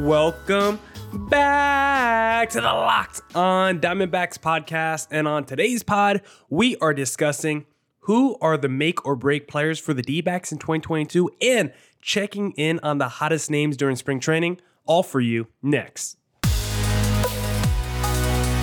Welcome 0.00 0.80
back 1.28 2.48
to 2.50 2.60
the 2.62 2.66
Locked 2.66 3.20
on 3.34 3.80
Diamondbacks 3.80 4.38
podcast. 4.38 5.08
And 5.10 5.28
on 5.28 5.44
today's 5.44 5.82
pod, 5.82 6.22
we 6.48 6.76
are 6.76 6.94
discussing 6.94 7.66
who 8.00 8.38
are 8.40 8.56
the 8.56 8.70
make 8.70 9.04
or 9.04 9.14
break 9.14 9.46
players 9.46 9.78
for 9.78 9.92
the 9.92 10.00
D 10.00 10.22
backs 10.22 10.52
in 10.52 10.58
2022 10.58 11.28
and 11.42 11.70
checking 12.00 12.52
in 12.52 12.80
on 12.82 12.96
the 12.96 13.08
hottest 13.08 13.50
names 13.50 13.76
during 13.76 13.94
spring 13.94 14.20
training. 14.20 14.58
All 14.86 15.02
for 15.02 15.20
you 15.20 15.48
next. 15.62 16.16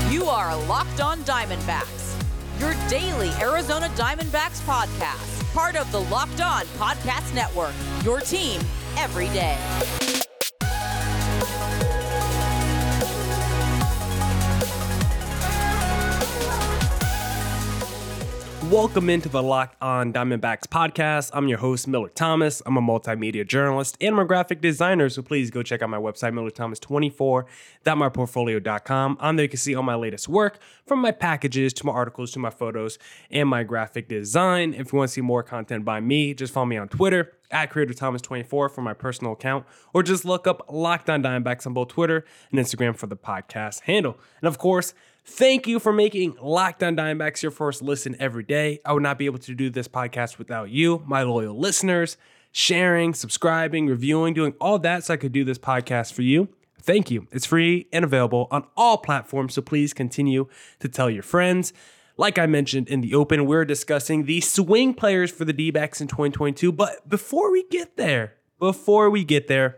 You 0.09 0.25
are 0.25 0.57
Locked 0.65 1.01
On 1.01 1.19
Diamondbacks, 1.19 2.19
your 2.59 2.73
daily 2.89 3.29
Arizona 3.39 3.89
Diamondbacks 3.89 4.59
podcast, 4.65 5.53
part 5.53 5.75
of 5.75 5.91
the 5.91 6.01
Locked 6.01 6.41
On 6.41 6.63
Podcast 6.79 7.35
Network, 7.35 7.73
your 8.03 8.21
team 8.21 8.59
every 8.97 9.27
day. 9.27 9.55
Welcome 18.71 19.09
into 19.09 19.29
the 19.29 19.41
Locked 19.41 19.81
On 19.81 20.11
Diamondbacks 20.11 20.63
podcast. 20.63 21.31
I'm 21.33 21.47
your 21.47 21.59
host, 21.59 21.87
Miller 21.87 22.09
Thomas. 22.09 22.61
I'm 22.65 22.75
a 22.75 22.81
multimedia 22.81 23.47
journalist 23.47 23.95
and 24.01 24.15
I'm 24.15 24.19
a 24.19 24.25
graphic 24.25 24.59
designer, 24.59 25.07
so 25.07 25.21
please 25.21 25.49
go 25.49 25.63
check 25.63 25.81
out 25.81 25.89
my 25.89 25.97
website, 25.97 26.33
millerthomas24.myportfolio.com. 26.33 29.17
On 29.21 29.35
there, 29.37 29.45
you 29.45 29.49
can 29.49 29.57
see 29.57 29.73
all 29.73 29.83
my 29.83 29.95
latest 29.95 30.27
work 30.27 30.59
from 30.85 30.99
my 30.99 31.11
packages 31.11 31.71
to 31.75 31.85
my 31.85 31.93
articles 31.93 32.31
to 32.31 32.39
my 32.39 32.49
photos 32.49 32.99
and 33.31 33.47
my 33.47 33.63
graphic 33.63 34.09
design. 34.09 34.73
If 34.73 34.91
you 34.91 34.97
want 34.97 35.07
to 35.09 35.13
see 35.13 35.21
more 35.21 35.43
content 35.43 35.85
by 35.85 36.01
me, 36.01 36.33
just 36.33 36.51
follow 36.51 36.65
me 36.65 36.75
on 36.75 36.89
Twitter 36.89 37.31
at 37.49 37.71
CreatorThomas24 37.71 38.69
for 38.69 38.81
my 38.81 38.93
personal 38.93 39.31
account, 39.31 39.65
or 39.93 40.03
just 40.03 40.25
look 40.25 40.45
up 40.45 40.65
Locked 40.69 41.09
On 41.09 41.23
Diamondbacks 41.23 41.65
on 41.65 41.73
both 41.73 41.87
Twitter 41.87 42.25
and 42.51 42.59
Instagram 42.59 42.97
for 42.97 43.07
the 43.07 43.15
podcast 43.15 43.83
handle. 43.83 44.19
And 44.41 44.49
of 44.49 44.57
course, 44.57 44.93
Thank 45.29 45.67
you 45.67 45.79
for 45.79 45.91
making 45.91 46.37
Locked 46.41 46.81
On 46.81 46.95
Diamondbacks 46.95 47.43
your 47.43 47.51
first 47.51 47.81
listen 47.81 48.15
every 48.17 48.43
day. 48.43 48.79
I 48.85 48.93
would 48.93 49.03
not 49.03 49.19
be 49.19 49.25
able 49.25 49.39
to 49.39 49.53
do 49.53 49.69
this 49.69 49.87
podcast 49.87 50.37
without 50.37 50.69
you, 50.69 51.03
my 51.05 51.23
loyal 51.23 51.59
listeners, 51.59 52.15
sharing, 52.53 53.13
subscribing, 53.13 53.87
reviewing, 53.87 54.33
doing 54.33 54.53
all 54.61 54.79
that 54.79 55.03
so 55.03 55.13
I 55.13 55.17
could 55.17 55.33
do 55.33 55.43
this 55.43 55.59
podcast 55.59 56.13
for 56.13 56.21
you. 56.21 56.47
Thank 56.81 57.11
you. 57.11 57.27
It's 57.29 57.45
free 57.45 57.87
and 57.91 58.05
available 58.05 58.47
on 58.51 58.65
all 58.77 58.97
platforms, 58.97 59.53
so 59.55 59.61
please 59.61 59.93
continue 59.93 60.47
to 60.79 60.87
tell 60.87 61.09
your 61.09 61.23
friends. 61.23 61.73
Like 62.15 62.39
I 62.39 62.45
mentioned 62.45 62.87
in 62.87 63.01
the 63.01 63.13
open, 63.13 63.45
we're 63.45 63.65
discussing 63.65 64.25
the 64.25 64.39
swing 64.39 64.93
players 64.93 65.29
for 65.29 65.43
the 65.43 65.53
D 65.53 65.71
backs 65.71 65.99
in 65.99 66.07
2022. 66.07 66.71
But 66.71 67.07
before 67.07 67.51
we 67.51 67.63
get 67.67 67.97
there, 67.97 68.35
before 68.59 69.09
we 69.09 69.25
get 69.25 69.47
there, 69.49 69.77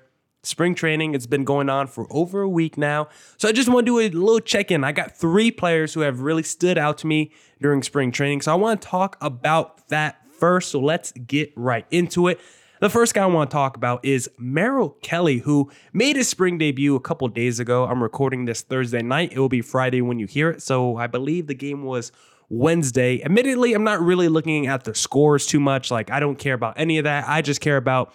Spring 0.50 0.74
training, 0.74 1.14
it's 1.14 1.28
been 1.28 1.44
going 1.44 1.70
on 1.70 1.86
for 1.86 2.08
over 2.10 2.42
a 2.42 2.50
week 2.50 2.76
now. 2.76 3.08
So 3.38 3.48
I 3.48 3.52
just 3.52 3.70
want 3.70 3.86
to 3.86 3.92
do 3.92 4.00
a 4.00 4.10
little 4.10 4.40
check 4.40 4.72
in. 4.72 4.84
I 4.84 4.92
got 4.92 5.16
three 5.16 5.52
players 5.52 5.94
who 5.94 6.00
have 6.00 6.22
really 6.22 6.42
stood 6.42 6.76
out 6.76 6.98
to 7.00 7.08
me 7.08 7.32
during 7.62 7.84
spring 7.84 8.12
training. 8.12 8.42
So 8.42 8.52
I 8.52 8.56
want 8.56 8.82
to 8.82 8.88
talk 8.88 9.16
about 9.22 9.88
that 9.90 10.26
first. 10.40 10.72
So 10.72 10.80
let's 10.80 11.12
get 11.12 11.54
right 11.56 11.86
into 11.92 12.28
it. 12.28 12.40
The 12.80 12.90
first 12.90 13.14
guy 13.14 13.22
I 13.22 13.26
want 13.28 13.52
to 13.52 13.54
talk 13.54 13.78
about 13.78 14.04
is 14.04 14.28
Merrill 14.40 14.98
Kelly, 15.04 15.38
who 15.38 15.70
made 15.94 16.16
his 16.16 16.28
spring 16.28 16.58
debut 16.58 16.96
a 16.96 17.00
couple 17.00 17.28
days 17.28 17.60
ago. 17.60 17.86
I'm 17.86 18.02
recording 18.02 18.46
this 18.46 18.64
Thursday 18.64 19.04
night. 19.04 19.32
It 19.32 19.38
will 19.38 19.50
be 19.50 19.62
Friday 19.62 20.02
when 20.02 20.18
you 20.18 20.26
hear 20.26 20.50
it. 20.50 20.64
So 20.64 20.98
I 20.98 21.06
believe 21.06 21.46
the 21.46 21.54
game 21.54 21.84
was 21.84 22.12
Wednesday. 22.50 23.22
Admittedly, 23.24 23.76
I'm 23.76 23.84
not 23.84 24.02
really 24.02 24.30
looking 24.30 24.66
at 24.66 24.84
the 24.84 24.96
scores 24.96 25.46
too 25.46 25.60
much. 25.60 25.92
Like, 25.92 26.10
I 26.10 26.20
don't 26.20 26.40
care 26.40 26.56
about 26.56 26.74
any 26.80 26.98
of 26.98 27.04
that. 27.04 27.30
I 27.30 27.44
just 27.44 27.62
care 27.62 27.78
about 27.78 28.12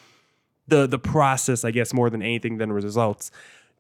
the 0.68 0.86
the 0.86 0.98
process, 0.98 1.64
I 1.64 1.70
guess, 1.70 1.92
more 1.92 2.10
than 2.10 2.22
anything 2.22 2.58
than 2.58 2.72
results. 2.72 3.30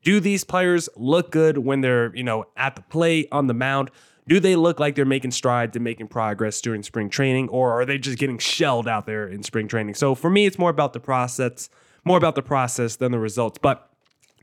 Do 0.02 0.20
these 0.20 0.44
players 0.44 0.88
look 0.96 1.30
good 1.30 1.58
when 1.58 1.80
they're, 1.80 2.14
you 2.14 2.22
know, 2.22 2.44
at 2.56 2.76
the 2.76 2.82
plate, 2.82 3.28
on 3.32 3.46
the 3.46 3.54
mound? 3.54 3.90
Do 4.26 4.40
they 4.40 4.56
look 4.56 4.80
like 4.80 4.94
they're 4.94 5.04
making 5.04 5.32
strides 5.32 5.76
and 5.76 5.84
making 5.84 6.08
progress 6.08 6.60
during 6.60 6.82
spring 6.82 7.10
training, 7.10 7.48
or 7.48 7.72
are 7.72 7.84
they 7.84 7.98
just 7.98 8.18
getting 8.18 8.38
shelled 8.38 8.88
out 8.88 9.06
there 9.06 9.26
in 9.26 9.42
spring 9.42 9.68
training? 9.68 9.94
So 9.94 10.14
for 10.14 10.30
me, 10.30 10.46
it's 10.46 10.58
more 10.58 10.70
about 10.70 10.92
the 10.92 11.00
process, 11.00 11.68
more 12.04 12.18
about 12.18 12.34
the 12.34 12.42
process 12.42 12.96
than 12.96 13.12
the 13.12 13.18
results. 13.18 13.58
But 13.60 13.90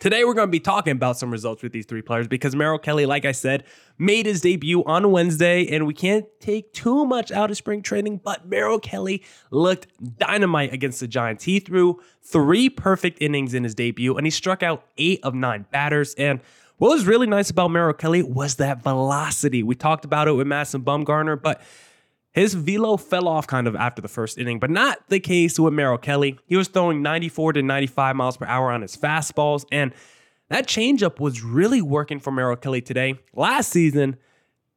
Today, 0.01 0.23
we're 0.23 0.33
going 0.33 0.47
to 0.47 0.51
be 0.51 0.59
talking 0.59 0.93
about 0.93 1.19
some 1.19 1.29
results 1.29 1.61
with 1.61 1.73
these 1.73 1.85
three 1.85 2.01
players 2.01 2.27
because 2.27 2.55
Merrill 2.55 2.79
Kelly, 2.79 3.05
like 3.05 3.23
I 3.23 3.33
said, 3.33 3.65
made 3.99 4.25
his 4.25 4.41
debut 4.41 4.83
on 4.85 5.11
Wednesday, 5.11 5.67
and 5.67 5.85
we 5.85 5.93
can't 5.93 6.25
take 6.39 6.73
too 6.73 7.05
much 7.05 7.31
out 7.31 7.51
of 7.51 7.57
spring 7.57 7.83
training, 7.83 8.19
but 8.23 8.49
Merrill 8.49 8.79
Kelly 8.79 9.23
looked 9.51 9.85
dynamite 10.17 10.73
against 10.73 11.01
the 11.01 11.07
Giants. 11.07 11.43
He 11.43 11.59
threw 11.59 11.99
three 12.23 12.67
perfect 12.67 13.21
innings 13.21 13.53
in 13.53 13.63
his 13.63 13.75
debut, 13.75 14.17
and 14.17 14.25
he 14.25 14.31
struck 14.31 14.63
out 14.63 14.87
eight 14.97 15.19
of 15.21 15.35
nine 15.35 15.67
batters. 15.71 16.15
And 16.15 16.39
what 16.77 16.89
was 16.89 17.05
really 17.05 17.27
nice 17.27 17.51
about 17.51 17.67
Merrill 17.67 17.93
Kelly 17.93 18.23
was 18.23 18.55
that 18.55 18.81
velocity. 18.81 19.61
We 19.61 19.75
talked 19.75 20.03
about 20.03 20.27
it 20.27 20.31
with 20.31 20.47
Madison 20.47 20.81
Bumgarner, 20.81 21.39
but 21.39 21.61
his 22.31 22.53
velo 22.53 22.97
fell 22.97 23.27
off 23.27 23.47
kind 23.47 23.67
of 23.67 23.75
after 23.75 24.01
the 24.01 24.07
first 24.07 24.37
inning, 24.37 24.59
but 24.59 24.69
not 24.69 24.99
the 25.09 25.19
case 25.19 25.59
with 25.59 25.73
Merrill 25.73 25.97
Kelly. 25.97 26.39
He 26.45 26.55
was 26.55 26.67
throwing 26.67 27.01
94 27.01 27.53
to 27.53 27.61
95 27.61 28.15
miles 28.15 28.37
per 28.37 28.45
hour 28.45 28.71
on 28.71 28.81
his 28.81 28.95
fastballs, 28.95 29.65
and 29.71 29.93
that 30.49 30.67
changeup 30.67 31.19
was 31.19 31.41
really 31.41 31.81
working 31.81 32.19
for 32.19 32.31
Merrill 32.31 32.55
Kelly 32.55 32.81
today. 32.81 33.15
Last 33.33 33.69
season, 33.69 34.17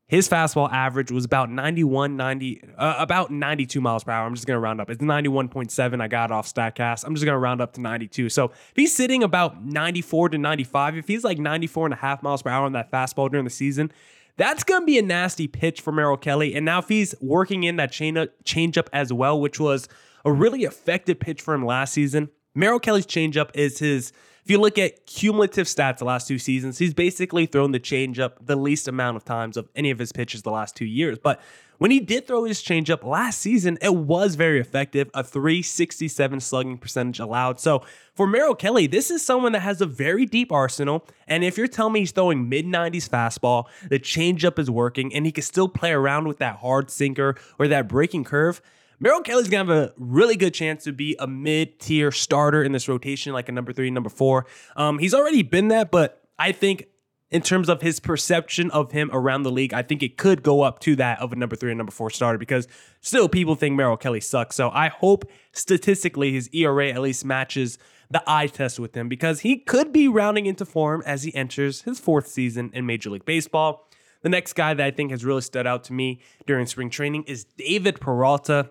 his 0.06 0.28
fastball 0.28 0.70
average 0.70 1.10
was 1.10 1.24
about 1.24 1.50
91, 1.50 2.16
90, 2.16 2.62
uh, 2.76 2.96
about 2.98 3.30
92 3.30 3.80
miles 3.80 4.04
per 4.04 4.12
hour. 4.12 4.26
I'm 4.26 4.34
just 4.34 4.46
going 4.46 4.56
to 4.56 4.60
round 4.60 4.80
up. 4.80 4.90
It's 4.90 5.02
91.7. 5.02 6.00
I 6.00 6.08
got 6.08 6.30
off 6.30 6.52
StatCast. 6.52 7.04
I'm 7.04 7.14
just 7.14 7.24
going 7.24 7.34
to 7.34 7.38
round 7.38 7.60
up 7.60 7.72
to 7.74 7.80
92. 7.80 8.28
So 8.28 8.46
if 8.46 8.72
he's 8.76 8.94
sitting 8.94 9.22
about 9.22 9.64
94 9.64 10.30
to 10.30 10.38
95, 10.38 10.98
if 10.98 11.08
he's 11.08 11.24
like 11.24 11.38
94 11.38 11.86
and 11.86 11.94
a 11.94 11.96
half 11.96 12.22
miles 12.22 12.42
per 12.42 12.50
hour 12.50 12.66
on 12.66 12.72
that 12.72 12.90
fastball 12.90 13.30
during 13.30 13.44
the 13.44 13.50
season, 13.50 13.90
that's 14.36 14.64
going 14.64 14.82
to 14.82 14.86
be 14.86 14.98
a 14.98 15.02
nasty 15.02 15.46
pitch 15.46 15.80
for 15.80 15.92
Merrill 15.92 16.16
Kelly. 16.16 16.54
And 16.54 16.64
now 16.64 16.80
if 16.80 16.88
he's 16.88 17.14
working 17.20 17.64
in 17.64 17.76
that 17.76 17.92
change 17.92 18.16
up, 18.16 18.30
change 18.44 18.78
as 18.92 19.12
well, 19.12 19.40
which 19.40 19.60
was 19.60 19.88
a 20.24 20.32
really 20.32 20.64
effective 20.64 21.20
pitch 21.20 21.40
for 21.40 21.54
him 21.54 21.64
last 21.64 21.92
season, 21.92 22.30
Merrill 22.54 22.80
Kelly's 22.80 23.06
changeup 23.06 23.50
is 23.54 23.78
his. 23.78 24.12
If 24.44 24.50
you 24.50 24.60
look 24.60 24.76
at 24.76 25.06
cumulative 25.06 25.66
stats 25.66 25.98
the 25.98 26.04
last 26.04 26.28
two 26.28 26.38
seasons, 26.38 26.76
he's 26.76 26.92
basically 26.92 27.46
thrown 27.46 27.72
the 27.72 27.80
changeup 27.80 28.32
the 28.42 28.56
least 28.56 28.88
amount 28.88 29.16
of 29.16 29.24
times 29.24 29.56
of 29.56 29.70
any 29.74 29.90
of 29.90 29.98
his 29.98 30.12
pitches 30.12 30.42
the 30.42 30.50
last 30.50 30.76
two 30.76 30.84
years. 30.84 31.18
But 31.18 31.40
when 31.78 31.90
he 31.90 32.00
did 32.00 32.26
throw 32.26 32.44
his 32.44 32.62
changeup 32.62 33.04
last 33.04 33.40
season, 33.40 33.78
it 33.82 33.94
was 33.94 34.34
very 34.34 34.60
effective, 34.60 35.10
a 35.14 35.24
367 35.24 36.40
slugging 36.40 36.78
percentage 36.78 37.18
allowed. 37.18 37.60
So 37.60 37.82
for 38.14 38.26
Merrill 38.26 38.54
Kelly, 38.54 38.86
this 38.86 39.10
is 39.10 39.24
someone 39.24 39.52
that 39.52 39.60
has 39.60 39.80
a 39.80 39.86
very 39.86 40.26
deep 40.26 40.52
arsenal. 40.52 41.06
And 41.26 41.44
if 41.44 41.58
you're 41.58 41.66
telling 41.66 41.94
me 41.94 42.00
he's 42.00 42.12
throwing 42.12 42.48
mid 42.48 42.66
90s 42.66 43.08
fastball, 43.08 43.64
the 43.88 43.98
changeup 43.98 44.58
is 44.58 44.70
working, 44.70 45.14
and 45.14 45.26
he 45.26 45.32
can 45.32 45.42
still 45.42 45.68
play 45.68 45.92
around 45.92 46.28
with 46.28 46.38
that 46.38 46.56
hard 46.56 46.90
sinker 46.90 47.36
or 47.58 47.68
that 47.68 47.88
breaking 47.88 48.24
curve, 48.24 48.60
Merrill 49.00 49.20
Kelly's 49.20 49.48
gonna 49.48 49.70
have 49.72 49.90
a 49.90 49.92
really 49.98 50.36
good 50.36 50.54
chance 50.54 50.84
to 50.84 50.92
be 50.92 51.16
a 51.18 51.26
mid-tier 51.26 52.12
starter 52.12 52.62
in 52.62 52.72
this 52.72 52.88
rotation, 52.88 53.32
like 53.32 53.48
a 53.48 53.52
number 53.52 53.72
three, 53.72 53.90
number 53.90 54.08
four. 54.08 54.46
Um, 54.76 54.98
he's 54.98 55.14
already 55.14 55.42
been 55.42 55.68
that, 55.68 55.90
but 55.90 56.22
I 56.38 56.52
think 56.52 56.86
in 57.34 57.42
terms 57.42 57.68
of 57.68 57.82
his 57.82 57.98
perception 57.98 58.70
of 58.70 58.92
him 58.92 59.10
around 59.12 59.42
the 59.42 59.50
league, 59.50 59.74
I 59.74 59.82
think 59.82 60.04
it 60.04 60.16
could 60.16 60.44
go 60.44 60.62
up 60.62 60.78
to 60.80 60.94
that 60.94 61.20
of 61.20 61.32
a 61.32 61.36
number 61.36 61.56
three 61.56 61.72
and 61.72 61.76
number 61.76 61.90
four 61.90 62.08
starter 62.08 62.38
because 62.38 62.68
still 63.00 63.28
people 63.28 63.56
think 63.56 63.74
Merrill 63.74 63.96
Kelly 63.96 64.20
sucks. 64.20 64.54
So 64.54 64.70
I 64.70 64.86
hope 64.86 65.24
statistically 65.50 66.32
his 66.32 66.48
ERA 66.52 66.90
at 66.90 67.00
least 67.00 67.24
matches 67.24 67.76
the 68.08 68.22
eye 68.24 68.46
test 68.46 68.78
with 68.78 68.96
him 68.96 69.08
because 69.08 69.40
he 69.40 69.56
could 69.56 69.92
be 69.92 70.06
rounding 70.06 70.46
into 70.46 70.64
form 70.64 71.02
as 71.04 71.24
he 71.24 71.34
enters 71.34 71.82
his 71.82 71.98
fourth 71.98 72.28
season 72.28 72.70
in 72.72 72.86
Major 72.86 73.10
League 73.10 73.24
Baseball. 73.24 73.88
The 74.22 74.28
next 74.28 74.52
guy 74.52 74.72
that 74.72 74.86
I 74.86 74.92
think 74.92 75.10
has 75.10 75.24
really 75.24 75.42
stood 75.42 75.66
out 75.66 75.82
to 75.84 75.92
me 75.92 76.22
during 76.46 76.66
spring 76.66 76.88
training 76.88 77.24
is 77.24 77.42
David 77.42 78.00
Peralta. 78.00 78.70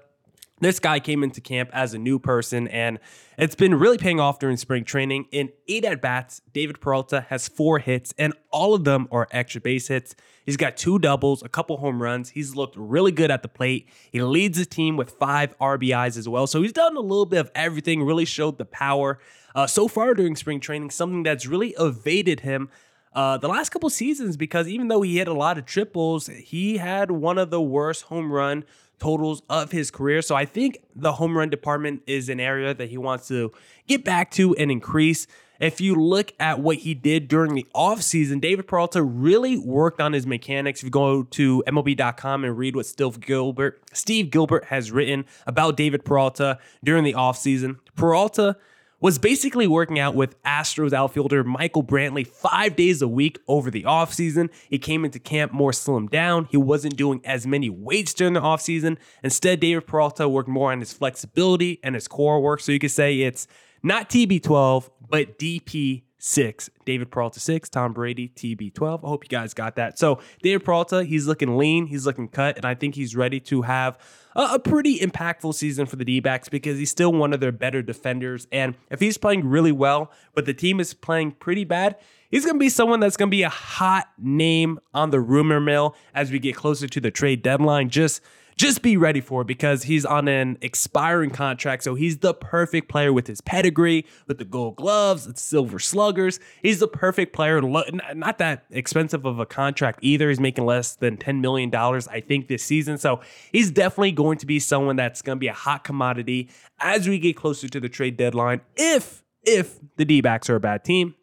This 0.64 0.80
guy 0.80 1.00
came 1.00 1.24
into 1.24 1.42
camp 1.42 1.70
as 1.74 1.94
a 1.94 1.98
new 1.98 2.20
person, 2.20 2.68
and 2.70 3.00
it's 3.38 3.56
been 3.56 3.76
really 3.76 3.98
paying 3.98 4.20
off 4.20 4.40
during 4.40 4.58
spring 4.58 4.86
training. 4.86 5.26
In 5.32 5.52
eight 5.68 5.84
at 5.86 6.02
bats, 6.02 6.42
David 6.54 6.80
Peralta 6.80 7.26
has 7.30 7.48
four 7.48 7.80
hits, 7.80 8.14
and 8.18 8.34
all 8.52 8.74
of 8.74 8.84
them 8.84 9.08
are 9.12 9.28
extra 9.32 9.60
base 9.60 9.88
hits. 9.88 10.16
He's 10.46 10.58
got 10.58 10.78
two 10.78 11.00
doubles, 11.00 11.44
a 11.44 11.50
couple 11.50 11.78
home 11.78 12.02
runs. 12.02 12.30
He's 12.30 12.56
looked 12.56 12.76
really 12.78 13.12
good 13.12 13.32
at 13.32 13.42
the 13.42 13.48
plate. 13.48 13.90
He 14.12 14.22
leads 14.22 14.58
the 14.58 14.66
team 14.66 14.98
with 14.98 15.12
five 15.12 15.58
RBIs 15.60 16.18
as 16.18 16.28
well. 16.30 16.48
So 16.48 16.62
he's 16.62 16.74
done 16.74 16.96
a 16.98 17.02
little 17.02 17.26
bit 17.26 17.40
of 17.40 17.52
everything, 17.56 18.04
really 18.04 18.26
showed 18.26 18.58
the 18.58 18.66
power 18.66 19.20
uh, 19.56 19.68
so 19.68 19.88
far 19.88 20.14
during 20.14 20.36
spring 20.36 20.60
training, 20.60 20.90
something 20.92 21.24
that's 21.24 21.46
really 21.46 21.76
evaded 21.80 22.42
him 22.42 22.70
uh, 23.16 23.38
the 23.38 23.48
last 23.48 23.70
couple 23.70 23.90
seasons 23.90 24.38
because 24.38 24.68
even 24.68 24.88
though 24.88 25.02
he 25.02 25.18
hit 25.18 25.28
a 25.28 25.34
lot 25.34 25.58
of 25.58 25.66
triples, 25.66 26.28
he 26.28 26.78
had 26.78 27.12
one 27.12 27.38
of 27.38 27.50
the 27.50 27.62
worst 27.62 28.04
home 28.04 28.32
run 28.32 28.66
totals 29.00 29.42
of 29.50 29.72
his 29.72 29.92
career. 29.92 30.22
So 30.22 30.36
I 30.36 30.46
think 30.46 30.80
the 30.96 31.14
home 31.14 31.38
run 31.38 31.50
department 31.50 32.04
is 32.08 32.30
an 32.30 32.40
area 32.40 32.74
that 32.74 32.90
he 32.90 32.98
wants 32.98 33.28
to 33.28 33.52
get 33.88 34.04
back 34.04 34.32
to 34.32 34.56
and 34.56 34.72
increase. 34.72 35.28
If 35.60 35.80
you 35.80 35.96
look 35.96 36.34
at 36.40 36.60
what 36.60 36.78
he 36.78 36.94
did 36.94 37.28
during 37.28 37.54
the 37.54 37.66
offseason, 37.76 38.42
David 38.42 38.68
Peralta 38.68 39.04
really 39.04 39.58
worked 39.58 40.02
on 40.02 40.14
his 40.14 40.26
mechanics. 40.26 40.80
If 40.80 40.86
you 40.86 40.90
go 40.90 41.24
to 41.24 41.64
MLB.com 41.68 42.44
and 42.44 42.58
read 42.58 42.76
what 42.76 42.86
Steve 42.86 43.20
Gilbert, 43.20 43.82
Steve 43.94 44.30
Gilbert 44.30 44.66
has 44.66 44.92
written 44.92 45.26
about 45.46 45.78
David 45.78 46.04
Peralta 46.04 46.60
during 46.84 47.04
the 47.04 47.14
offseason, 47.14 47.78
Peralta 47.96 48.58
was 49.04 49.20
basically 49.20 49.68
working 49.68 50.00
out 50.00 50.16
with 50.16 50.42
Astros 50.44 50.94
outfielder 50.94 51.44
Michael 51.44 51.84
Brantley 51.84 52.26
five 52.26 52.78
days 52.78 53.02
a 53.02 53.08
week 53.08 53.38
over 53.50 53.70
the 53.70 53.84
offseason. 53.84 54.50
He 54.70 54.80
came 54.80 55.04
into 55.04 55.20
camp 55.20 55.52
more 55.52 55.72
slimmed 55.72 56.10
down. 56.10 56.48
He 56.50 56.56
wasn't 56.56 56.96
doing 56.96 57.20
as 57.26 57.46
many 57.46 57.70
weights 57.70 58.14
during 58.14 58.32
the 58.32 58.40
offseason. 58.40 58.96
Instead, 59.22 59.60
David 59.60 59.88
Peralta 59.88 60.30
worked 60.30 60.48
more 60.48 60.72
on 60.72 60.80
his 60.80 60.94
flexibility 60.94 61.82
and 61.84 61.96
his 61.96 62.08
core 62.08 62.40
work. 62.40 62.62
So 62.62 62.72
you 62.72 62.80
could 62.80 62.92
say 62.92 63.20
it's 63.20 63.46
not 63.84 64.10
TB12, 64.10 64.90
but 65.10 65.38
DP 65.38 66.04
six. 66.24 66.70
David 66.86 67.12
Peralta 67.12 67.42
six, 67.42 67.68
Tom 67.68 67.92
Brady 67.92 68.30
TB12. 68.30 69.04
I 69.04 69.08
hope 69.08 69.26
you 69.26 69.30
guys 69.30 69.54
got 69.54 69.76
that. 69.76 70.00
So 70.00 70.20
David 70.42 70.64
Peralta, 70.64 71.04
he's 71.04 71.28
looking 71.28 71.58
lean, 71.58 71.88
he's 71.88 72.06
looking 72.06 72.30
cut, 72.30 72.56
and 72.56 72.64
I 72.64 72.76
think 72.76 72.96
he's 72.96 73.14
ready 73.14 73.42
to 73.42 73.64
have 73.64 73.98
a, 74.34 74.54
a 74.54 74.60
pretty 74.60 75.00
impactful 75.00 75.54
season 75.54 75.86
for 75.86 75.98
the 75.98 76.06
D 76.06 76.22
backs 76.22 76.48
because 76.48 76.80
he's 76.80 76.90
still 76.90 77.12
one 77.12 77.34
of 77.34 77.42
their 77.42 77.52
better 77.52 77.82
defenders. 77.82 78.48
And 78.54 78.76
if 78.90 79.02
he's 79.02 79.18
playing 79.18 79.46
really 79.46 79.74
well, 79.74 80.14
but 80.34 80.46
the 80.46 80.54
team 80.54 80.80
is 80.80 80.94
playing 80.94 81.34
pretty 81.34 81.66
bad, 81.66 81.98
he's 82.32 82.46
going 82.46 82.56
to 82.56 82.60
be 82.60 82.70
someone 82.70 83.02
that's 83.02 83.18
going 83.18 83.30
to 83.30 83.36
be 83.36 83.44
a 83.44 83.50
hot 83.50 84.08
name 84.18 84.80
on 84.94 85.10
the 85.10 85.20
rumor 85.20 85.60
mill 85.60 85.94
as 86.16 86.32
we 86.32 86.40
get 86.40 86.56
closer 86.56 86.88
to 86.88 87.02
the 87.02 87.12
trade 87.12 87.42
deadline. 87.42 87.90
Just 87.90 88.22
just 88.56 88.82
be 88.82 88.98
ready 88.98 89.22
for 89.22 89.42
it 89.42 89.48
because 89.48 89.84
he's 89.84 90.06
on 90.06 90.28
an 90.28 90.58
expiring 90.62 91.30
contract. 91.30 91.84
So 91.84 91.96
he's 91.96 92.20
the 92.20 92.34
perfect 92.34 92.90
player 92.90 93.12
with 93.12 93.28
his 93.28 93.42
pedigree, 93.42 94.06
with 94.28 94.38
the 94.38 94.46
gold 94.46 94.76
gloves, 94.76 95.26
the 95.26 95.38
silver 95.38 95.80
sluggers. 95.80 96.40
He's 96.62 96.80
the 96.80 96.88
perfect 96.88 97.34
player. 97.34 97.62
Not 97.62 98.38
that 98.38 98.66
expensive 98.70 99.26
of 99.26 99.40
a 99.40 99.46
contract 99.46 100.00
either. 100.02 100.30
He's 100.30 100.40
making 100.40 100.66
less 100.66 100.96
than 100.96 101.18
$10 101.18 101.42
million, 101.42 101.74
I 101.74 102.22
think, 102.22 102.48
this 102.48 102.64
season. 102.64 102.98
So 102.98 103.22
he's 103.52 103.72
definitely 103.72 104.12
going 104.12 104.38
to 104.40 104.46
be 104.46 104.60
someone 104.60 104.96
that's 104.96 105.22
going 105.22 105.38
to 105.38 105.40
be 105.40 105.48
a 105.48 105.54
hot 105.54 105.84
commodity 105.84 106.50
as 106.80 107.08
we 107.08 107.20
get 107.20 107.36
closer 107.36 107.68
to 107.68 107.80
the 107.80 107.90
trade 107.90 108.18
deadline. 108.18 108.62
If, 108.76 109.24
if 109.44 109.80
the 109.98 110.06
D 110.06 110.22
backs 110.22 110.50
are 110.50 110.56
a 110.56 110.60
bad 110.60 110.84
team. 110.84 111.16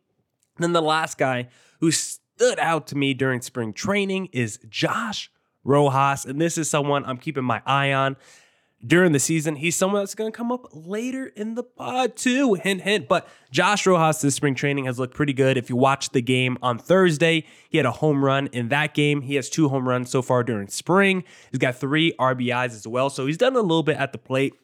Then 0.59 0.73
the 0.73 0.83
last 0.83 1.17
guy 1.17 1.49
who 1.81 1.91
stood 1.91 2.59
out 2.59 2.87
to 2.89 2.97
me 2.97 3.15
during 3.15 3.41
spring 3.41 3.73
training 3.73 4.29
is 4.33 4.59
Josh 4.69 5.31
Rojas. 5.65 6.25
And 6.25 6.41
this 6.41 6.59
is 6.59 6.71
someone 6.71 7.05
I'm 7.05 7.19
keeping 7.19 7.45
my 7.45 7.63
eye 7.67 7.93
on 7.93 8.17
during 8.85 9.13
the 9.13 9.19
season. 9.19 9.57
He's 9.57 9.77
someone 9.77 10.03
that's 10.03 10.15
going 10.15 10.31
to 10.31 10.37
come 10.37 10.51
up 10.51 10.67
later 10.73 11.27
in 11.27 11.55
the 11.55 11.63
pod, 11.63 12.17
too. 12.17 12.55
Hint, 12.55 12.83
hint. 12.83 13.09
But 13.09 13.29
Josh 13.51 13.87
Rojas, 13.87 14.21
this 14.21 14.35
spring 14.35 14.55
training 14.55 14.87
has 14.87 14.99
looked 14.99 15.15
pretty 15.15 15.33
good. 15.33 15.57
If 15.57 15.69
you 15.69 15.77
watch 15.77 16.11
the 16.11 16.23
game 16.23 16.57
on 16.63 16.79
Thursday, 16.79 17.45
he 17.69 17.77
had 17.77 17.87
a 17.87 17.93
home 17.93 18.25
run 18.25 18.49
in 18.49 18.69
that 18.69 18.95
game. 18.95 19.23
He 19.23 19.35
has 19.35 19.51
two 19.51 19.69
home 19.69 19.89
runs 19.89 20.11
so 20.11 20.23
far 20.23 20.43
during 20.43 20.69
spring. 20.69 21.25
He's 21.51 21.59
got 21.59 21.77
three 21.77 22.13
RBIs 22.19 22.71
as 22.71 22.87
well. 22.87 23.11
So 23.11 23.27
he's 23.27 23.39
done 23.39 23.55
a 23.55 23.61
little 23.61 23.83
bit 23.83 23.97
at 23.97 24.13
the 24.13 24.19
plate 24.19 24.55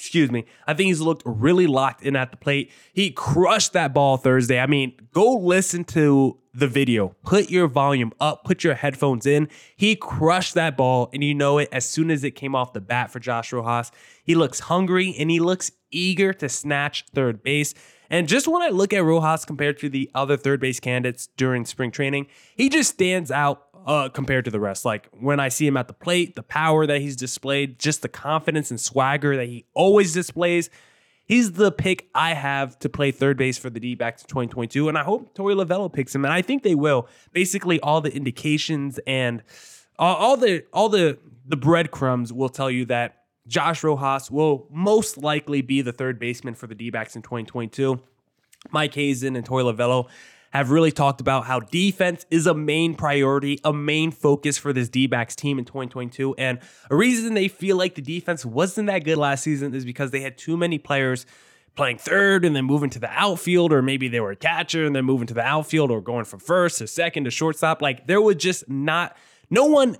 excuse 0.00 0.30
me. 0.30 0.46
I 0.66 0.72
think 0.72 0.86
he's 0.86 1.02
looked 1.02 1.22
really 1.26 1.66
locked 1.66 2.02
in 2.02 2.16
at 2.16 2.30
the 2.30 2.38
plate. 2.38 2.72
He 2.94 3.10
crushed 3.10 3.74
that 3.74 3.92
ball 3.92 4.16
Thursday. 4.16 4.58
I 4.58 4.66
mean, 4.66 4.94
go 5.12 5.34
listen 5.34 5.84
to 5.84 6.38
the 6.52 6.66
video. 6.66 7.14
Put 7.24 7.50
your 7.50 7.68
volume 7.68 8.12
up, 8.20 8.44
put 8.44 8.64
your 8.64 8.74
headphones 8.74 9.26
in. 9.26 9.48
He 9.76 9.96
crushed 9.96 10.54
that 10.54 10.76
ball, 10.76 11.10
and 11.12 11.22
you 11.22 11.34
know 11.34 11.58
it 11.58 11.68
as 11.72 11.84
soon 11.88 12.10
as 12.10 12.24
it 12.24 12.32
came 12.32 12.54
off 12.54 12.72
the 12.72 12.80
bat 12.80 13.10
for 13.10 13.20
Josh 13.20 13.52
Rojas. 13.52 13.92
He 14.24 14.34
looks 14.34 14.60
hungry 14.60 15.14
and 15.18 15.30
he 15.30 15.40
looks 15.40 15.72
eager 15.90 16.32
to 16.34 16.48
snatch 16.48 17.04
third 17.14 17.42
base. 17.42 17.74
And 18.08 18.26
just 18.26 18.48
when 18.48 18.62
I 18.62 18.68
look 18.68 18.92
at 18.92 19.04
Rojas 19.04 19.44
compared 19.44 19.78
to 19.78 19.88
the 19.88 20.10
other 20.14 20.36
third 20.36 20.60
base 20.60 20.80
candidates 20.80 21.28
during 21.36 21.64
spring 21.64 21.92
training, 21.92 22.26
he 22.56 22.68
just 22.68 22.90
stands 22.90 23.30
out 23.30 23.66
uh, 23.86 24.08
compared 24.08 24.44
to 24.44 24.50
the 24.50 24.60
rest. 24.60 24.84
Like 24.84 25.08
when 25.12 25.40
I 25.40 25.48
see 25.48 25.66
him 25.66 25.76
at 25.76 25.86
the 25.86 25.94
plate, 25.94 26.34
the 26.34 26.42
power 26.42 26.86
that 26.86 27.00
he's 27.00 27.16
displayed, 27.16 27.78
just 27.78 28.02
the 28.02 28.08
confidence 28.08 28.70
and 28.70 28.80
swagger 28.80 29.36
that 29.36 29.46
he 29.46 29.64
always 29.74 30.12
displays. 30.12 30.70
He's 31.30 31.52
the 31.52 31.70
pick 31.70 32.08
I 32.12 32.34
have 32.34 32.76
to 32.80 32.88
play 32.88 33.12
third 33.12 33.36
base 33.36 33.56
for 33.56 33.70
the 33.70 33.78
D 33.78 33.94
backs 33.94 34.22
in 34.22 34.26
2022. 34.26 34.88
And 34.88 34.98
I 34.98 35.04
hope 35.04 35.32
Torey 35.32 35.54
Lovullo 35.54 35.90
picks 35.92 36.12
him. 36.12 36.24
And 36.24 36.34
I 36.34 36.42
think 36.42 36.64
they 36.64 36.74
will. 36.74 37.06
Basically, 37.32 37.78
all 37.78 38.00
the 38.00 38.12
indications 38.12 38.98
and 39.06 39.44
all, 39.96 40.16
all 40.16 40.36
the 40.36 40.64
all 40.72 40.88
the 40.88 41.18
the 41.46 41.56
breadcrumbs 41.56 42.32
will 42.32 42.48
tell 42.48 42.68
you 42.68 42.84
that 42.86 43.22
Josh 43.46 43.84
Rojas 43.84 44.28
will 44.28 44.66
most 44.72 45.18
likely 45.18 45.62
be 45.62 45.82
the 45.82 45.92
third 45.92 46.18
baseman 46.18 46.54
for 46.54 46.66
the 46.66 46.74
D 46.74 46.90
backs 46.90 47.14
in 47.14 47.22
2022. 47.22 48.00
Mike 48.72 48.94
Hazen 48.94 49.36
and 49.36 49.46
Torey 49.46 49.62
Lovullo 49.72 50.08
have 50.50 50.70
really 50.70 50.90
talked 50.90 51.20
about 51.20 51.44
how 51.44 51.60
defense 51.60 52.26
is 52.30 52.46
a 52.46 52.54
main 52.54 52.94
priority, 52.94 53.60
a 53.64 53.72
main 53.72 54.10
focus 54.10 54.58
for 54.58 54.72
this 54.72 54.88
D 54.88 55.06
backs 55.06 55.36
team 55.36 55.58
in 55.58 55.64
2022. 55.64 56.34
And 56.36 56.58
a 56.90 56.96
reason 56.96 57.34
they 57.34 57.48
feel 57.48 57.76
like 57.76 57.94
the 57.94 58.02
defense 58.02 58.44
wasn't 58.44 58.88
that 58.88 59.04
good 59.04 59.18
last 59.18 59.44
season 59.44 59.74
is 59.74 59.84
because 59.84 60.10
they 60.10 60.20
had 60.20 60.36
too 60.36 60.56
many 60.56 60.78
players 60.78 61.24
playing 61.76 61.98
third 61.98 62.44
and 62.44 62.54
then 62.56 62.64
moving 62.64 62.90
to 62.90 62.98
the 62.98 63.10
outfield, 63.10 63.72
or 63.72 63.80
maybe 63.80 64.08
they 64.08 64.18
were 64.18 64.32
a 64.32 64.36
catcher 64.36 64.84
and 64.84 64.94
then 64.94 65.04
moving 65.04 65.28
to 65.28 65.34
the 65.34 65.42
outfield, 65.42 65.90
or 65.90 66.00
going 66.00 66.24
from 66.24 66.40
first 66.40 66.78
to 66.78 66.86
second 66.86 67.24
to 67.24 67.30
shortstop. 67.30 67.80
Like 67.80 68.08
there 68.08 68.20
was 68.20 68.36
just 68.36 68.68
not, 68.68 69.16
no 69.50 69.66
one, 69.66 69.96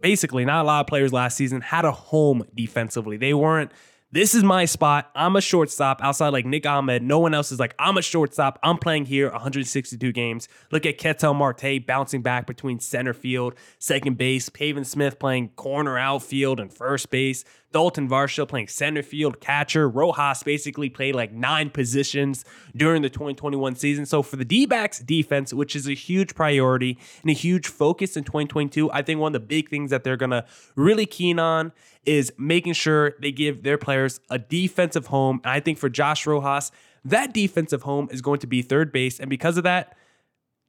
basically, 0.00 0.44
not 0.44 0.64
a 0.64 0.66
lot 0.66 0.80
of 0.80 0.86
players 0.86 1.12
last 1.12 1.36
season 1.36 1.62
had 1.62 1.86
a 1.86 1.92
home 1.92 2.44
defensively. 2.54 3.16
They 3.16 3.32
weren't 3.32 3.72
this 4.10 4.34
is 4.34 4.42
my 4.42 4.64
spot. 4.64 5.10
I'm 5.14 5.36
a 5.36 5.40
shortstop 5.42 6.02
outside 6.02 6.30
like 6.30 6.46
Nick 6.46 6.64
Ahmed. 6.64 7.02
No 7.02 7.18
one 7.18 7.34
else 7.34 7.52
is 7.52 7.60
like, 7.60 7.74
I'm 7.78 7.98
a 7.98 8.02
shortstop. 8.02 8.58
I'm 8.62 8.78
playing 8.78 9.04
here 9.04 9.30
162 9.30 10.12
games. 10.12 10.48
Look 10.72 10.86
at 10.86 10.96
Ketel 10.96 11.34
Marte 11.34 11.86
bouncing 11.86 12.22
back 12.22 12.46
between 12.46 12.80
center 12.80 13.12
field, 13.12 13.54
second 13.78 14.16
base, 14.16 14.48
Pavin 14.48 14.84
Smith 14.84 15.18
playing 15.18 15.50
corner 15.50 15.98
outfield 15.98 16.58
and 16.58 16.72
first 16.72 17.10
base. 17.10 17.44
Dalton 17.72 18.08
Varsho 18.08 18.48
playing 18.48 18.68
center 18.68 19.02
field, 19.02 19.40
catcher. 19.40 19.88
Rojas 19.88 20.42
basically 20.42 20.88
played 20.88 21.14
like 21.14 21.32
nine 21.32 21.68
positions 21.68 22.44
during 22.74 23.02
the 23.02 23.10
2021 23.10 23.74
season. 23.74 24.06
So 24.06 24.22
for 24.22 24.36
the 24.36 24.44
D 24.44 24.64
backs 24.64 25.00
defense, 25.00 25.52
which 25.52 25.76
is 25.76 25.86
a 25.86 25.92
huge 25.92 26.34
priority 26.34 26.98
and 27.22 27.30
a 27.30 27.34
huge 27.34 27.66
focus 27.66 28.16
in 28.16 28.24
2022, 28.24 28.90
I 28.90 29.02
think 29.02 29.20
one 29.20 29.34
of 29.34 29.40
the 29.40 29.46
big 29.46 29.68
things 29.68 29.90
that 29.90 30.02
they're 30.02 30.16
going 30.16 30.30
to 30.30 30.46
really 30.76 31.06
keen 31.06 31.38
on 31.38 31.72
is 32.06 32.32
making 32.38 32.72
sure 32.72 33.14
they 33.20 33.32
give 33.32 33.62
their 33.62 33.78
players 33.78 34.20
a 34.30 34.38
defensive 34.38 35.08
home. 35.08 35.40
And 35.44 35.52
I 35.52 35.60
think 35.60 35.76
for 35.76 35.90
Josh 35.90 36.26
Rojas, 36.26 36.72
that 37.04 37.34
defensive 37.34 37.82
home 37.82 38.08
is 38.10 38.22
going 38.22 38.40
to 38.40 38.46
be 38.46 38.62
third 38.62 38.92
base. 38.92 39.20
And 39.20 39.28
because 39.28 39.58
of 39.58 39.64
that, 39.64 39.94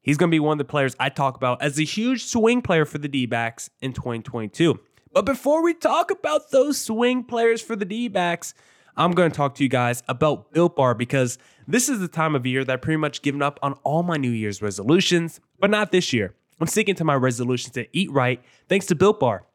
he's 0.01 0.17
going 0.17 0.29
to 0.29 0.35
be 0.35 0.39
one 0.39 0.53
of 0.53 0.57
the 0.57 0.65
players 0.65 0.95
I 0.99 1.09
talk 1.09 1.37
about 1.37 1.61
as 1.61 1.79
a 1.79 1.83
huge 1.83 2.25
swing 2.25 2.61
player 2.61 2.83
for 2.85 2.97
the 2.97 3.07
D 3.07 3.25
backs 3.25 3.69
in 3.81 3.93
2022. 3.93 4.79
But 5.11 5.25
before 5.25 5.63
we 5.63 5.73
talk 5.73 6.11
about 6.11 6.51
those 6.51 6.79
swing 6.79 7.23
players 7.23 7.61
for 7.61 7.75
the 7.75 7.85
D 7.85 8.07
backs, 8.07 8.53
I'm 8.95 9.11
going 9.13 9.31
to 9.31 9.35
talk 9.35 9.55
to 9.55 9.63
you 9.63 9.69
guys 9.69 10.03
about 10.07 10.51
Built 10.51 10.75
Bar 10.75 10.93
because 10.93 11.37
this 11.67 11.89
is 11.89 11.99
the 11.99 12.07
time 12.07 12.35
of 12.35 12.45
year 12.45 12.63
that 12.63 12.73
I've 12.73 12.81
pretty 12.81 12.97
much 12.97 13.21
given 13.21 13.41
up 13.41 13.59
on 13.63 13.73
all 13.83 14.03
my 14.03 14.17
New 14.17 14.29
Year's 14.29 14.61
resolutions, 14.61 15.39
but 15.59 15.69
not 15.69 15.91
this 15.91 16.13
year. 16.13 16.35
I'm 16.59 16.67
sticking 16.67 16.95
to 16.95 17.03
my 17.03 17.15
resolution 17.15 17.71
to 17.73 17.87
eat 17.97 18.11
right 18.11 18.43
thanks 18.67 18.85
to 18.87 18.95
Built 18.95 19.19
Bar. 19.19 19.45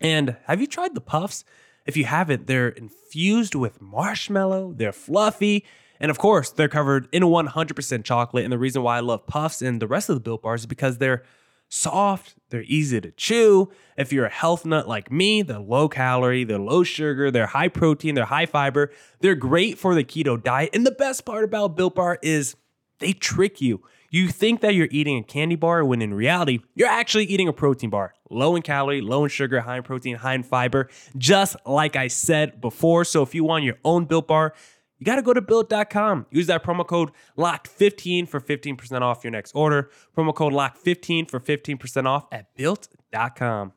And 0.00 0.36
have 0.44 0.60
you 0.60 0.66
tried 0.66 0.94
the 0.94 1.00
puffs? 1.00 1.44
If 1.86 1.96
you 1.96 2.04
haven't, 2.04 2.46
they're 2.46 2.68
infused 2.68 3.54
with 3.54 3.80
marshmallow, 3.80 4.74
they're 4.76 4.92
fluffy, 4.92 5.64
and 5.98 6.10
of 6.10 6.18
course, 6.18 6.50
they're 6.50 6.68
covered 6.68 7.08
in 7.12 7.22
100% 7.22 8.04
chocolate. 8.04 8.44
And 8.44 8.52
the 8.52 8.58
reason 8.58 8.82
why 8.82 8.96
I 8.96 9.00
love 9.00 9.26
puffs 9.26 9.62
and 9.62 9.80
the 9.80 9.86
rest 9.86 10.08
of 10.08 10.16
the 10.16 10.20
Built 10.20 10.42
Bars 10.42 10.62
is 10.62 10.66
because 10.66 10.98
they're 10.98 11.22
soft, 11.70 12.34
they're 12.50 12.64
easy 12.64 13.00
to 13.00 13.10
chew. 13.12 13.70
If 13.96 14.12
you're 14.12 14.26
a 14.26 14.30
health 14.30 14.66
nut 14.66 14.86
like 14.86 15.10
me, 15.10 15.40
they're 15.40 15.58
low 15.58 15.88
calorie, 15.88 16.44
they're 16.44 16.58
low 16.58 16.82
sugar, 16.82 17.30
they're 17.30 17.46
high 17.46 17.68
protein, 17.68 18.14
they're 18.14 18.26
high 18.26 18.46
fiber. 18.46 18.92
They're 19.20 19.34
great 19.34 19.78
for 19.78 19.94
the 19.94 20.04
keto 20.04 20.42
diet. 20.42 20.70
And 20.74 20.84
the 20.84 20.90
best 20.90 21.24
part 21.24 21.44
about 21.44 21.76
Built 21.76 21.94
Bar 21.94 22.18
is 22.22 22.56
they 22.98 23.12
trick 23.12 23.60
you. 23.60 23.82
You 24.10 24.28
think 24.28 24.60
that 24.62 24.74
you're 24.74 24.88
eating 24.90 25.18
a 25.18 25.22
candy 25.22 25.54
bar 25.54 25.84
when 25.84 26.02
in 26.02 26.12
reality, 26.12 26.58
you're 26.74 26.88
actually 26.88 27.26
eating 27.26 27.46
a 27.46 27.52
protein 27.52 27.90
bar. 27.90 28.12
Low 28.28 28.56
in 28.56 28.62
calorie, 28.62 29.00
low 29.00 29.22
in 29.22 29.30
sugar, 29.30 29.60
high 29.60 29.76
in 29.76 29.84
protein, 29.84 30.16
high 30.16 30.34
in 30.34 30.42
fiber, 30.42 30.88
just 31.16 31.54
like 31.64 31.94
I 31.94 32.08
said 32.08 32.60
before. 32.60 33.04
So 33.04 33.22
if 33.22 33.34
you 33.34 33.44
want 33.44 33.62
your 33.62 33.78
own 33.84 34.06
Built 34.06 34.26
Bar, 34.26 34.54
you 35.00 35.06
got 35.06 35.16
to 35.16 35.22
go 35.22 35.32
to 35.32 35.40
built.com. 35.40 36.26
Use 36.30 36.46
that 36.48 36.62
promo 36.62 36.86
code 36.86 37.10
LOCKED15 37.38 38.28
for 38.28 38.38
15% 38.38 39.00
off 39.00 39.24
your 39.24 39.30
next 39.30 39.52
order. 39.52 39.90
Promo 40.16 40.34
code 40.34 40.52
LOCKED15 40.52 41.30
for 41.30 41.40
15% 41.40 42.06
off 42.06 42.26
at 42.30 42.54
built.com. 42.54 43.72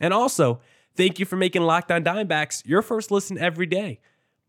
And 0.00 0.14
also, 0.14 0.60
thank 0.96 1.18
you 1.18 1.26
for 1.26 1.36
making 1.36 1.62
Locked 1.62 1.92
On 1.92 2.02
Diamondbacks 2.02 2.66
your 2.66 2.80
first 2.80 3.10
listen 3.10 3.36
every 3.36 3.66
day. 3.66 4.00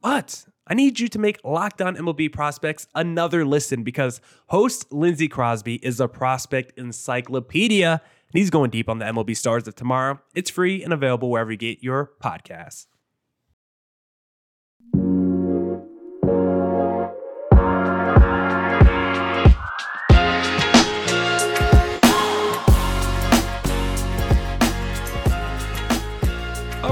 But 0.01 0.46
I 0.65 0.74
need 0.74 1.01
you 1.01 1.10
to 1.10 1.20
make 1.20 1.41
Locked 1.44 1.82
On 1.82 1.98
MLB 1.98 2.32
Prospects 2.32 2.88
another 2.96 3.44
listen 3.44 3.84
because 3.84 4.22
host 4.48 4.91
Lindsey 4.94 5.27
Crosby 5.27 5.75
is 5.75 6.00
a 6.00 6.08
prospect 6.08 6.77
encyclopedia. 6.79 8.01
And 8.32 8.39
he's 8.39 8.50
going 8.50 8.70
deep 8.70 8.88
on 8.88 9.00
the 9.00 9.06
MLB 9.06 9.36
stars 9.36 9.67
of 9.67 9.75
tomorrow. 9.75 10.22
It's 10.34 10.50
free 10.50 10.82
and 10.82 10.94
available 10.94 11.29
wherever 11.29 11.51
you 11.51 11.58
get 11.58 11.84
your 11.84 12.12
podcasts. 12.24 12.86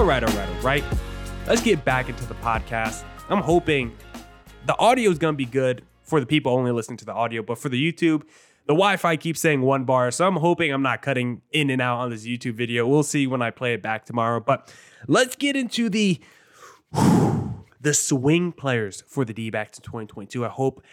All 0.06 0.10
right, 0.10 0.24
all 0.24 0.36
right, 0.36 0.50
all 0.50 0.62
right. 0.62 0.84
Let's 1.48 1.64
get 1.64 1.84
back 1.84 2.10
into 2.10 2.28
the 2.28 2.36
podcast. 2.36 3.04
I'm 3.28 3.42
hoping 3.42 3.92
the 4.68 4.78
audio 4.78 5.10
is 5.10 5.18
going 5.18 5.34
to 5.34 5.36
be 5.38 5.48
good 5.48 5.84
for 6.04 6.20
the 6.20 6.28
people 6.28 6.54
only 6.54 6.72
listening 6.72 6.98
to 6.98 7.06
the 7.06 7.12
audio, 7.12 7.42
but 7.42 7.58
for 7.58 7.70
the 7.70 7.92
YouTube, 7.92 8.22
the 8.68 8.76
Wi-Fi 8.76 9.18
keeps 9.18 9.42
saying 9.42 9.64
one 9.64 9.84
bar, 9.84 10.12
so 10.12 10.28
I'm 10.28 10.36
hoping 10.36 10.72
I'm 10.72 10.84
not 10.84 11.02
cutting 11.02 11.42
in 11.52 11.72
and 11.72 11.82
out 11.82 11.98
on 11.98 12.12
this 12.12 12.24
YouTube 12.24 12.54
video. 12.54 12.86
We'll 12.88 13.02
see 13.02 13.26
when 13.26 13.42
I 13.42 13.50
play 13.50 13.74
it 13.74 13.82
back 13.82 14.06
tomorrow. 14.06 14.40
But 14.40 14.72
let's 15.08 15.36
get 15.36 15.56
into 15.56 15.90
the 15.90 16.22
the 17.82 17.94
swing 17.96 18.52
players 18.52 19.04
for 19.08 19.26
the 19.26 19.34
D-backs 19.34 19.80
in 19.80 19.86
2022. 19.86 20.46
I 20.46 20.50
hope 20.50 20.84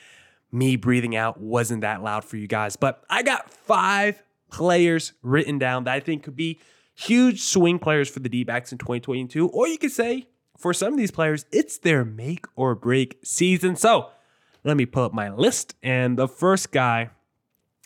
me 0.51 0.77
breathing 0.77 1.15
out 1.15 1.39
wasn't 1.39 1.83
that 1.83 2.03
loud 2.03 2.25
for 2.25 2.39
you 2.39 2.47
guys, 2.47 2.77
but 2.77 3.05
I 3.11 3.23
got 3.23 3.51
five 3.51 4.23
players 4.51 5.13
written 5.23 5.59
down 5.59 5.85
that 5.85 5.93
I 5.93 6.01
think 6.01 6.23
could 6.23 6.35
be 6.35 6.61
huge 6.95 7.41
swing 7.41 7.79
players 7.79 8.09
for 8.09 8.21
the 8.21 8.29
D-backs 8.29 8.73
in 8.73 8.79
2022, 8.79 9.49
or 9.49 9.67
you 9.67 9.79
could 9.79 9.93
say 9.93 10.27
for 10.59 10.73
some 10.73 10.93
of 10.93 10.99
these 10.99 11.11
players, 11.11 11.47
it's 11.51 11.79
their 11.79 12.05
make 12.05 12.47
or 12.57 12.75
break 12.75 13.19
season. 13.25 13.77
So 13.77 14.11
let 14.65 14.77
me 14.77 14.87
pull 14.87 15.05
up 15.05 15.13
my 15.13 15.31
list, 15.31 15.75
and 15.83 16.17
the 16.17 16.29
first 16.29 16.73
guy 16.73 17.11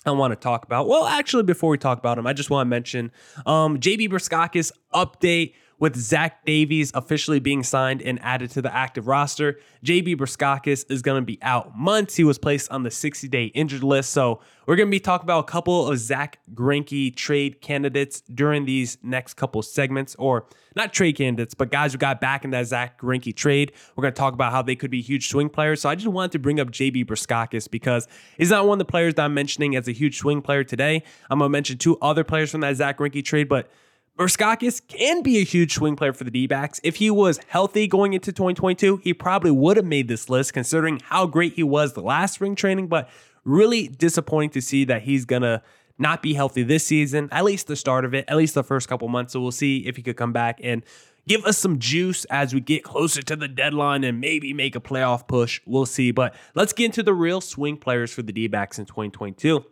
I 0.04 0.12
want 0.12 0.32
to 0.32 0.36
talk 0.36 0.64
about. 0.64 0.86
Well, 0.86 1.04
actually, 1.04 1.42
before 1.42 1.70
we 1.70 1.78
talk 1.78 1.98
about 1.98 2.16
him, 2.18 2.26
I 2.26 2.32
just 2.32 2.48
want 2.48 2.66
to 2.66 2.70
mention 2.70 3.10
um, 3.44 3.78
JB 3.78 4.08
Bukauskas 4.10 4.70
update 4.94 5.54
with 5.78 5.96
Zach 5.96 6.44
Davies 6.44 6.90
officially 6.94 7.38
being 7.38 7.62
signed 7.62 8.00
and 8.02 8.18
added 8.22 8.50
to 8.52 8.62
the 8.62 8.74
active 8.74 9.06
roster. 9.06 9.58
JB 9.84 10.16
Bukauskas 10.16 10.90
is 10.90 11.02
going 11.02 11.20
to 11.20 11.24
be 11.24 11.38
out 11.42 11.76
months. 11.76 12.16
He 12.16 12.24
was 12.24 12.38
placed 12.38 12.70
on 12.70 12.82
the 12.82 12.90
60 12.90 13.28
day 13.28 13.46
injured 13.46 13.82
list. 13.82 14.10
So 14.10 14.40
we're 14.66 14.76
going 14.76 14.88
to 14.88 14.90
be 14.90 15.00
talking 15.00 15.24
about 15.24 15.40
a 15.40 15.50
couple 15.50 15.88
of 15.88 15.98
Zack 15.98 16.38
Greinke 16.54 17.14
trade 17.14 17.60
candidates 17.60 18.22
during 18.22 18.64
these 18.64 18.98
next 19.02 19.34
couple 19.34 19.62
segments, 19.62 20.16
or 20.16 20.46
not 20.74 20.92
trade 20.92 21.16
candidates, 21.16 21.54
but 21.54 21.70
guys 21.70 21.92
who 21.92 21.98
got 21.98 22.20
back 22.20 22.44
in 22.44 22.50
that 22.50 22.66
Zack 22.66 23.00
Greinke 23.00 23.34
trade. 23.34 23.72
We're 23.94 24.02
going 24.02 24.14
to 24.14 24.18
talk 24.18 24.34
about 24.34 24.52
how 24.52 24.62
they 24.62 24.76
could 24.76 24.90
be 24.90 25.02
huge 25.02 25.28
swing 25.28 25.48
players. 25.48 25.82
So 25.82 25.88
I 25.88 25.94
just 25.94 26.08
wanted 26.08 26.32
to 26.32 26.38
bring 26.38 26.58
up 26.58 26.70
JB 26.70 27.06
Bukauskas 27.06 27.70
because 27.70 28.08
he's 28.38 28.50
not 28.50 28.66
one 28.66 28.76
of 28.76 28.86
the 28.86 28.90
players 28.90 29.14
that 29.14 29.24
I'm 29.24 29.34
mentioning 29.34 29.76
as 29.76 29.88
a 29.88 29.92
huge 29.92 30.18
swing 30.18 30.42
player 30.42 30.64
today. 30.64 31.02
I'm 31.30 31.38
going 31.38 31.48
to 31.48 31.52
mention 31.52 31.78
two 31.78 31.98
other 32.00 32.24
players 32.24 32.50
from 32.50 32.62
that 32.62 32.76
Zack 32.76 32.98
Greinke 32.98 33.24
trade, 33.24 33.48
but 33.48 33.70
Bukauskas 34.16 34.80
can 34.88 35.22
be 35.22 35.38
a 35.38 35.44
huge 35.44 35.74
swing 35.74 35.94
player 35.94 36.14
for 36.14 36.24
the 36.24 36.30
D 36.30 36.46
backs. 36.46 36.80
If 36.82 36.96
he 36.96 37.10
was 37.10 37.38
healthy 37.48 37.86
going 37.86 38.14
into 38.14 38.32
2022, 38.32 38.98
he 38.98 39.12
probably 39.12 39.50
would 39.50 39.76
have 39.76 39.84
made 39.84 40.08
this 40.08 40.30
list 40.30 40.54
considering 40.54 41.00
how 41.04 41.26
great 41.26 41.52
he 41.52 41.62
was 41.62 41.92
the 41.92 42.00
last 42.00 42.36
spring 42.36 42.54
training, 42.54 42.86
but 42.86 43.10
really 43.44 43.88
disappointing 43.88 44.50
to 44.50 44.62
see 44.62 44.84
that 44.86 45.02
he's 45.02 45.26
going 45.26 45.42
to 45.42 45.62
not 45.98 46.22
be 46.22 46.32
healthy 46.32 46.62
this 46.62 46.84
season, 46.84 47.28
at 47.30 47.44
least 47.44 47.66
the 47.66 47.76
start 47.76 48.06
of 48.06 48.14
it, 48.14 48.24
at 48.28 48.36
least 48.36 48.54
the 48.54 48.64
first 48.64 48.88
couple 48.88 49.06
months. 49.08 49.34
So 49.34 49.40
we'll 49.40 49.52
see 49.52 49.86
if 49.86 49.96
he 49.96 50.02
could 50.02 50.16
come 50.16 50.32
back 50.32 50.60
and 50.62 50.82
give 51.28 51.44
us 51.44 51.58
some 51.58 51.78
juice 51.78 52.24
as 52.26 52.54
we 52.54 52.60
get 52.60 52.84
closer 52.84 53.20
to 53.20 53.36
the 53.36 53.48
deadline 53.48 54.02
and 54.02 54.20
maybe 54.20 54.54
make 54.54 54.76
a 54.76 54.80
playoff 54.80 55.28
push. 55.28 55.60
We'll 55.66 55.86
see. 55.86 56.10
But 56.10 56.34
let's 56.54 56.72
get 56.72 56.86
into 56.86 57.02
the 57.02 57.14
real 57.14 57.42
swing 57.42 57.76
players 57.76 58.12
for 58.12 58.22
the 58.22 58.32
D 58.32 58.46
backs 58.46 58.78
in 58.78 58.86
2022. 58.86 59.64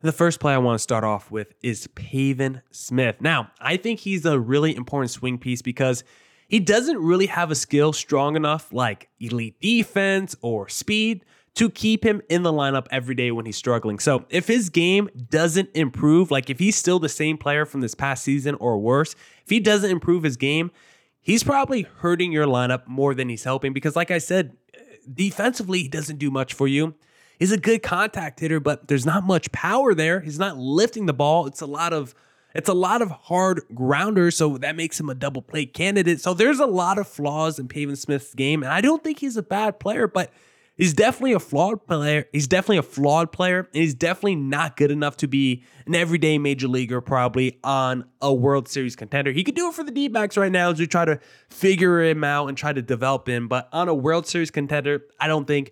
The 0.00 0.12
first 0.12 0.38
play 0.38 0.54
I 0.54 0.58
want 0.58 0.76
to 0.76 0.82
start 0.82 1.02
off 1.02 1.30
with 1.30 1.52
is 1.60 1.88
Pavin 1.88 2.62
Smith. 2.70 3.16
Now, 3.20 3.50
I 3.60 3.76
think 3.76 3.98
he's 3.98 4.24
a 4.24 4.38
really 4.38 4.76
important 4.76 5.10
swing 5.10 5.38
piece 5.38 5.60
because 5.60 6.04
he 6.46 6.60
doesn't 6.60 6.98
really 6.98 7.26
have 7.26 7.50
a 7.50 7.56
skill 7.56 7.92
strong 7.92 8.36
enough 8.36 8.72
like 8.72 9.08
elite 9.18 9.60
defense 9.60 10.36
or 10.40 10.68
speed 10.68 11.24
to 11.54 11.68
keep 11.68 12.04
him 12.04 12.22
in 12.28 12.44
the 12.44 12.52
lineup 12.52 12.86
every 12.92 13.16
day 13.16 13.32
when 13.32 13.44
he's 13.44 13.56
struggling. 13.56 13.98
So, 13.98 14.24
if 14.30 14.46
his 14.46 14.70
game 14.70 15.08
doesn't 15.30 15.70
improve, 15.74 16.30
like 16.30 16.48
if 16.48 16.60
he's 16.60 16.76
still 16.76 17.00
the 17.00 17.08
same 17.08 17.36
player 17.36 17.66
from 17.66 17.80
this 17.80 17.96
past 17.96 18.22
season 18.22 18.54
or 18.60 18.78
worse, 18.78 19.16
if 19.42 19.50
he 19.50 19.58
doesn't 19.58 19.90
improve 19.90 20.22
his 20.22 20.36
game, 20.36 20.70
he's 21.20 21.42
probably 21.42 21.82
hurting 21.82 22.30
your 22.30 22.46
lineup 22.46 22.86
more 22.86 23.14
than 23.14 23.28
he's 23.28 23.42
helping 23.42 23.72
because, 23.72 23.96
like 23.96 24.12
I 24.12 24.18
said, 24.18 24.56
defensively, 25.12 25.82
he 25.82 25.88
doesn't 25.88 26.18
do 26.18 26.30
much 26.30 26.54
for 26.54 26.68
you. 26.68 26.94
He's 27.38 27.52
a 27.52 27.58
good 27.58 27.82
contact 27.82 28.40
hitter, 28.40 28.60
but 28.60 28.88
there's 28.88 29.06
not 29.06 29.24
much 29.24 29.52
power 29.52 29.94
there. 29.94 30.20
He's 30.20 30.38
not 30.38 30.56
lifting 30.56 31.06
the 31.06 31.12
ball. 31.12 31.46
It's 31.46 31.60
a 31.60 31.66
lot 31.66 31.92
of 31.92 32.14
it's 32.54 32.68
a 32.68 32.74
lot 32.74 33.02
of 33.02 33.10
hard 33.10 33.62
grounders, 33.74 34.36
so 34.36 34.58
that 34.58 34.74
makes 34.74 34.98
him 34.98 35.08
a 35.10 35.14
double 35.14 35.42
play 35.42 35.66
candidate. 35.66 36.20
So 36.20 36.34
there's 36.34 36.58
a 36.58 36.66
lot 36.66 36.98
of 36.98 37.06
flaws 37.06 37.58
in 37.58 37.68
Pavin 37.68 37.94
Smith's 37.94 38.34
game, 38.34 38.62
and 38.62 38.72
I 38.72 38.80
don't 38.80 39.04
think 39.04 39.18
he's 39.18 39.36
a 39.36 39.42
bad 39.42 39.78
player, 39.78 40.08
but 40.08 40.32
he's 40.74 40.94
definitely 40.94 41.34
a 41.34 41.40
flawed 41.40 41.86
player. 41.86 42.26
He's 42.32 42.48
definitely 42.48 42.78
a 42.78 42.82
flawed 42.82 43.32
player, 43.32 43.68
and 43.72 43.82
he's 43.82 43.94
definitely 43.94 44.36
not 44.36 44.76
good 44.76 44.90
enough 44.90 45.18
to 45.18 45.28
be 45.28 45.62
an 45.86 45.94
everyday 45.94 46.38
major 46.38 46.68
leaguer, 46.68 47.02
probably 47.02 47.58
on 47.62 48.06
a 48.22 48.32
World 48.32 48.66
Series 48.66 48.96
contender. 48.96 49.30
He 49.30 49.44
could 49.44 49.54
do 49.54 49.68
it 49.68 49.74
for 49.74 49.84
the 49.84 49.92
D 49.92 50.08
backs 50.08 50.36
right 50.36 50.50
now 50.50 50.70
as 50.70 50.80
we 50.80 50.86
try 50.86 51.04
to 51.04 51.20
figure 51.50 52.02
him 52.02 52.24
out 52.24 52.48
and 52.48 52.56
try 52.56 52.72
to 52.72 52.82
develop 52.82 53.28
him, 53.28 53.46
but 53.46 53.68
on 53.72 53.88
a 53.88 53.94
World 53.94 54.26
Series 54.26 54.50
contender, 54.50 55.02
I 55.20 55.28
don't 55.28 55.46
think 55.46 55.70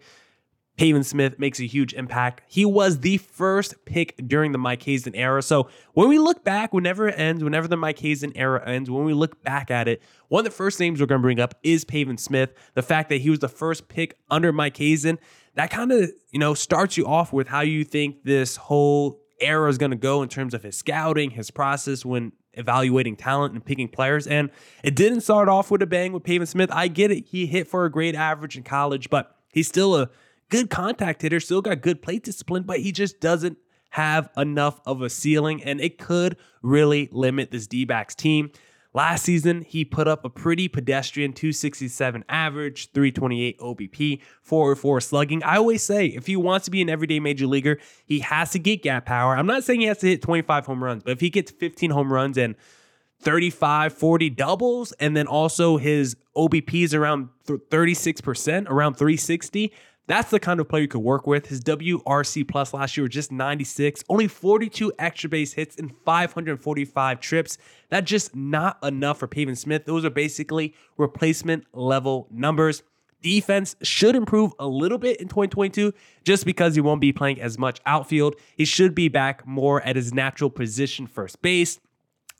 Pavin 0.77 1.03
Smith 1.05 1.39
makes 1.39 1.59
a 1.59 1.67
huge 1.67 1.95
impact. 1.95 2.43
He 2.47 2.65
was 2.65 3.01
the 3.01 3.17
first 3.17 3.75
pick 3.87 4.15
during 4.27 4.53
the 4.53 4.59
Mike 4.59 4.83
Hazen 4.83 5.15
era. 5.15 5.43
So 5.43 5.69
when 5.95 6.09
we 6.09 6.19
look 6.19 6.45
back, 6.45 6.75
whenever 6.75 7.09
it 7.09 7.19
ends, 7.19 7.43
whenever 7.43 7.67
the 7.67 7.79
Mike 7.79 7.99
Hazen 7.99 8.37
era 8.37 8.63
ends, 8.67 8.91
when 8.91 9.05
we 9.05 9.15
look 9.15 9.43
back 9.43 9.71
at 9.71 9.89
it, 9.89 10.03
one 10.29 10.41
of 10.41 10.45
the 10.45 10.51
first 10.51 10.79
names 10.79 11.01
we're 11.01 11.07
going 11.07 11.21
to 11.21 11.23
bring 11.23 11.41
up 11.41 11.55
is 11.63 11.85
Pavin 11.85 12.19
Smith. 12.19 12.53
The 12.75 12.83
fact 12.83 13.09
that 13.09 13.23
he 13.23 13.31
was 13.31 13.39
the 13.39 13.49
first 13.49 13.89
pick 13.89 14.19
under 14.31 14.53
Mike 14.53 14.77
Hazen, 14.77 15.19
that 15.55 15.71
kind 15.71 15.93
of, 15.93 16.13
you 16.31 16.39
know, 16.39 16.53
starts 16.53 16.99
you 16.99 17.07
off 17.07 17.33
with 17.33 17.49
how 17.49 17.63
you 17.63 17.83
think 17.83 18.25
this 18.25 18.57
whole 18.57 19.21
era 19.41 19.69
is 19.71 19.79
going 19.79 19.91
to 19.91 19.97
go 19.97 20.23
in 20.23 20.29
terms 20.29 20.53
of 20.53 20.63
his 20.63 20.77
scouting, 20.77 21.31
his 21.31 21.51
process 21.51 22.05
when 22.05 22.33
evaluating 22.53 23.17
talent 23.17 23.55
and 23.55 23.65
picking 23.65 23.89
players. 23.89 24.27
And 24.27 24.51
it 24.83 24.95
didn't 24.95 25.23
start 25.23 25.49
off 25.49 25.71
with 25.71 25.81
a 25.83 25.87
bang 25.87 26.13
with 26.13 26.25
Pavin 26.25 26.47
Smith. 26.47 26.71
I 26.73 26.89
get 26.89 27.11
it. 27.11 27.27
He 27.29 27.47
hit 27.47 27.67
for 27.67 27.87
a 27.87 27.91
great 27.91 28.15
average 28.15 28.57
in 28.57 28.63
college, 28.63 29.09
but 29.09 29.35
he's 29.53 29.69
still 29.69 29.97
a 29.97 30.11
good 30.51 30.71
contact 30.71 31.23
hitter, 31.23 31.41
still 31.41 31.63
got 31.63 31.81
good 31.81 32.03
plate 32.03 32.25
discipline, 32.25 32.63
but 32.63 32.81
he 32.81 32.93
just 32.93 33.21
doesn't 33.21 33.59
have 33.91 34.29
enough 34.37 34.81
of 34.85 35.03
a 35.03 35.11
ceiling, 35.11 35.63
and 35.63 35.81
it 35.81 35.99
could 35.99 36.37
really 36.63 37.09
limit 37.13 37.51
this 37.51 37.67
D 37.67 37.85
backs 37.85 38.15
team. 38.15 38.51
Last 38.93 39.25
season, 39.25 39.61
he 39.61 39.85
put 39.85 40.09
up 40.09 40.25
a 40.25 40.31
pretty 40.31 40.69
pedestrian 40.69 41.35
267 41.35 42.25
average, 42.31 42.93
328 42.93 43.59
OBP, 43.59 44.23
404 44.41 45.01
slugging. 45.03 45.43
I 45.43 45.57
always 45.59 45.83
say 45.83 46.07
if 46.07 46.27
he 46.27 46.35
wants 46.35 46.65
to 46.65 46.71
be 46.71 46.81
an 46.81 46.89
everyday 46.89 47.21
major 47.21 47.47
leaguer, 47.47 47.79
he 48.07 48.21
has 48.21 48.53
to 48.53 48.59
get 48.59 48.83
gap 48.83 49.05
power. 49.05 49.37
I'm 49.37 49.47
not 49.47 49.65
saying 49.65 49.81
he 49.81 49.87
has 49.87 49.99
to 49.99 50.07
hit 50.07 50.23
25 50.23 50.65
home 50.65 50.83
runs, 50.83 51.03
but 51.03 51.13
if 51.13 51.21
he 51.21 51.29
gets 51.29 51.51
15 51.51 51.91
home 51.91 52.11
runs 52.11 52.39
and 52.39 52.55
35, 53.21 53.93
40 53.93 54.31
doubles, 54.31 54.93
and 54.93 55.17
then 55.17 55.27
also 55.27 55.77
his 55.77 56.17
OBP 56.35 56.85
is 56.85 56.95
around 56.95 57.29
36%, 57.47 58.69
around 58.69 58.95
360, 58.95 59.73
that's 60.07 60.31
the 60.31 60.39
kind 60.39 60.61
of 60.61 60.69
player 60.69 60.83
you 60.83 60.89
could 60.89 61.01
work 61.01 61.27
with. 61.27 61.47
His 61.47 61.61
WRC 61.63 62.47
plus 62.47 62.73
last 62.73 62.97
year 62.97 63.05
was 63.05 63.13
just 63.13 63.33
96, 63.33 64.05
only 64.09 64.29
42 64.29 64.93
extra 64.99 65.29
base 65.29 65.53
hits 65.53 65.77
and 65.77 65.93
545 66.05 67.21
trips. 67.21 67.59
That's 67.89 68.09
just 68.09 68.37
not 68.37 68.79
enough 68.85 69.19
for 69.19 69.27
Pavin 69.27 69.57
Smith. 69.57 69.85
Those 69.85 70.05
are 70.05 70.11
basically 70.11 70.75
replacement 70.97 71.65
level 71.73 72.29
numbers. 72.31 72.83
Defense 73.23 73.75
should 73.83 74.15
improve 74.15 74.53
a 74.59 74.69
little 74.69 74.99
bit 74.99 75.21
in 75.21 75.27
2022 75.27 75.93
just 76.23 76.45
because 76.45 76.77
he 76.77 76.81
won't 76.81 77.01
be 77.01 77.13
playing 77.13 77.41
as 77.41 77.59
much 77.59 77.81
outfield. 77.85 78.37
He 78.57 78.65
should 78.65 78.95
be 78.95 79.09
back 79.09 79.45
more 79.47 79.83
at 79.83 79.97
his 79.97 80.15
natural 80.15 80.51
position, 80.51 81.07
first 81.09 81.43
base. 81.43 81.81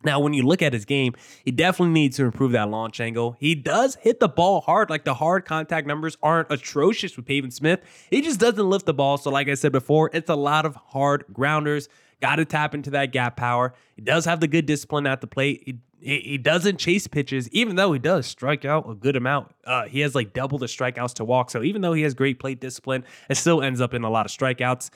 Now, 0.05 0.21
when 0.21 0.35
you 0.35 0.43
look 0.43 0.63
at 0.63 0.73
his 0.73 0.85
game, 0.85 1.15
he 1.45 1.51
definitely 1.51 1.95
needs 1.95 2.17
to 2.17 2.25
improve 2.25 2.53
that 2.53 2.69
launch 2.69 3.01
angle. 3.01 3.37
He 3.41 3.55
does 3.55 3.97
hit 3.97 4.21
the 4.21 4.29
ball 4.29 4.61
hard. 4.61 4.91
Like 4.91 5.05
the 5.05 5.15
hard 5.15 5.47
contact 5.47 5.87
numbers 5.87 6.17
aren't 6.23 6.51
atrocious 6.51 7.17
with 7.17 7.27
Pavin 7.27 7.51
Smith. 7.51 7.81
He 8.11 8.21
just 8.21 8.39
doesn't 8.39 8.69
lift 8.69 8.87
the 8.87 8.95
ball. 8.95 9.17
So, 9.19 9.31
like 9.31 9.49
I 9.49 9.55
said 9.55 9.73
before, 9.73 10.11
it's 10.13 10.31
a 10.31 10.37
lot 10.37 10.67
of 10.67 10.77
hard 10.77 11.25
grounders. 11.33 11.89
Got 12.21 12.37
to 12.37 12.45
tap 12.45 12.75
into 12.75 12.91
that 12.91 13.13
gap 13.13 13.37
power. 13.37 13.75
He 13.95 14.03
does 14.03 14.25
have 14.27 14.41
the 14.41 14.49
good 14.49 14.67
discipline 14.67 15.07
at 15.07 15.21
the 15.21 15.27
plate. 15.27 15.63
He, 16.01 16.21
he 16.21 16.39
doesn't 16.39 16.79
chase 16.79 17.07
pitches, 17.07 17.49
even 17.51 17.77
though 17.77 17.93
he 17.93 17.99
does 17.99 18.27
strike 18.27 18.65
out 18.65 18.89
a 18.89 18.95
good 18.95 19.17
amount. 19.17 19.55
Uh, 19.65 19.87
he 19.87 20.01
has 20.01 20.15
like 20.15 20.33
double 20.35 20.59
the 20.59 20.67
strikeouts 20.67 21.15
to 21.15 21.25
walk. 21.25 21.51
So 21.51 21.63
even 21.63 21.83
though 21.83 21.95
he 21.95 22.03
has 22.03 22.15
great 22.15 22.39
plate 22.39 22.61
discipline, 22.61 23.05
it 23.29 23.37
still 23.37 23.63
ends 23.63 23.81
up 23.81 23.93
in 23.93 24.05
a 24.05 24.11
lot 24.11 24.27
of 24.27 24.33
strikeouts. 24.33 24.91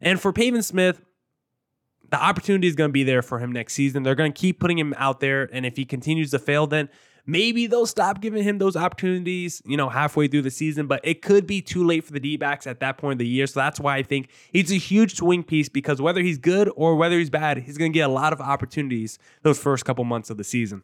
And 0.00 0.20
for 0.20 0.32
Pavin 0.32 0.62
Smith, 0.62 1.02
the 2.10 2.22
opportunity 2.22 2.68
is 2.68 2.74
going 2.74 2.88
to 2.88 2.92
be 2.92 3.04
there 3.04 3.22
for 3.22 3.38
him 3.38 3.52
next 3.52 3.74
season. 3.74 4.02
They're 4.02 4.14
going 4.14 4.32
to 4.32 4.38
keep 4.38 4.60
putting 4.60 4.78
him 4.78 4.94
out 4.96 5.20
there. 5.20 5.48
And 5.52 5.66
if 5.66 5.76
he 5.76 5.84
continues 5.84 6.30
to 6.30 6.38
fail, 6.38 6.66
then 6.66 6.88
maybe 7.26 7.66
they'll 7.66 7.86
stop 7.86 8.20
giving 8.20 8.42
him 8.42 8.58
those 8.58 8.76
opportunities, 8.76 9.60
you 9.66 9.76
know, 9.76 9.88
halfway 9.88 10.28
through 10.28 10.42
the 10.42 10.50
season. 10.50 10.86
But 10.86 11.00
it 11.04 11.22
could 11.22 11.46
be 11.46 11.60
too 11.60 11.84
late 11.84 12.04
for 12.04 12.12
the 12.12 12.20
D 12.20 12.36
backs 12.36 12.66
at 12.66 12.80
that 12.80 12.98
point 12.98 13.14
of 13.14 13.18
the 13.18 13.26
year. 13.26 13.46
So 13.46 13.60
that's 13.60 13.80
why 13.80 13.96
I 13.96 14.02
think 14.02 14.30
he's 14.52 14.70
a 14.70 14.76
huge 14.76 15.16
swing 15.16 15.42
piece 15.42 15.68
because 15.68 16.00
whether 16.00 16.22
he's 16.22 16.38
good 16.38 16.70
or 16.76 16.96
whether 16.96 17.18
he's 17.18 17.30
bad, 17.30 17.58
he's 17.58 17.78
going 17.78 17.92
to 17.92 17.98
get 17.98 18.08
a 18.08 18.12
lot 18.12 18.32
of 18.32 18.40
opportunities 18.40 19.18
those 19.42 19.58
first 19.58 19.84
couple 19.84 20.04
months 20.04 20.30
of 20.30 20.36
the 20.36 20.44
season. 20.44 20.82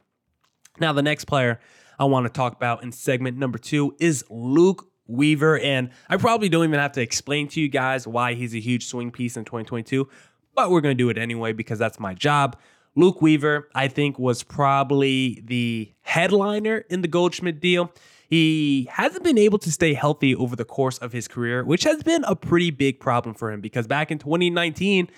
Now, 0.80 0.92
the 0.92 1.02
next 1.02 1.26
player 1.26 1.60
I 1.98 2.04
want 2.04 2.26
to 2.26 2.32
talk 2.32 2.54
about 2.54 2.82
in 2.82 2.92
segment 2.92 3.36
number 3.36 3.58
two 3.58 3.94
is 4.00 4.24
Luke 4.30 4.88
Weaver. 5.06 5.58
And 5.58 5.90
I 6.08 6.16
probably 6.16 6.48
don't 6.48 6.64
even 6.64 6.80
have 6.80 6.92
to 6.92 7.02
explain 7.02 7.48
to 7.48 7.60
you 7.60 7.68
guys 7.68 8.06
why 8.06 8.34
he's 8.34 8.54
a 8.54 8.60
huge 8.60 8.86
swing 8.86 9.10
piece 9.10 9.36
in 9.36 9.44
2022 9.44 10.08
but 10.54 10.70
we're 10.70 10.80
going 10.80 10.96
to 10.96 11.02
do 11.02 11.08
it 11.08 11.18
anyway 11.18 11.52
because 11.52 11.78
that's 11.78 11.98
my 11.98 12.14
job. 12.14 12.56
Luke 12.94 13.22
Weaver, 13.22 13.68
I 13.74 13.88
think, 13.88 14.18
was 14.18 14.42
probably 14.42 15.42
the 15.44 15.90
headliner 16.02 16.84
in 16.90 17.00
the 17.00 17.08
Goldschmidt 17.08 17.60
deal. 17.60 17.90
he 18.28 18.88
hasn't 18.90 19.24
been 19.24 19.38
able 19.38 19.58
to 19.58 19.70
stay 19.70 19.94
healthy 19.94 20.34
over 20.34 20.56
the 20.56 20.64
course 20.64 20.98
of 20.98 21.12
his 21.12 21.28
career, 21.28 21.64
which 21.64 21.84
has 21.84 22.02
been 22.02 22.24
a 22.24 22.36
pretty 22.36 22.70
big 22.70 23.00
problem 23.00 23.34
for 23.34 23.50
him 23.50 23.60
because 23.60 23.86
back 23.86 24.10
in 24.10 24.18
2019, 24.18 25.08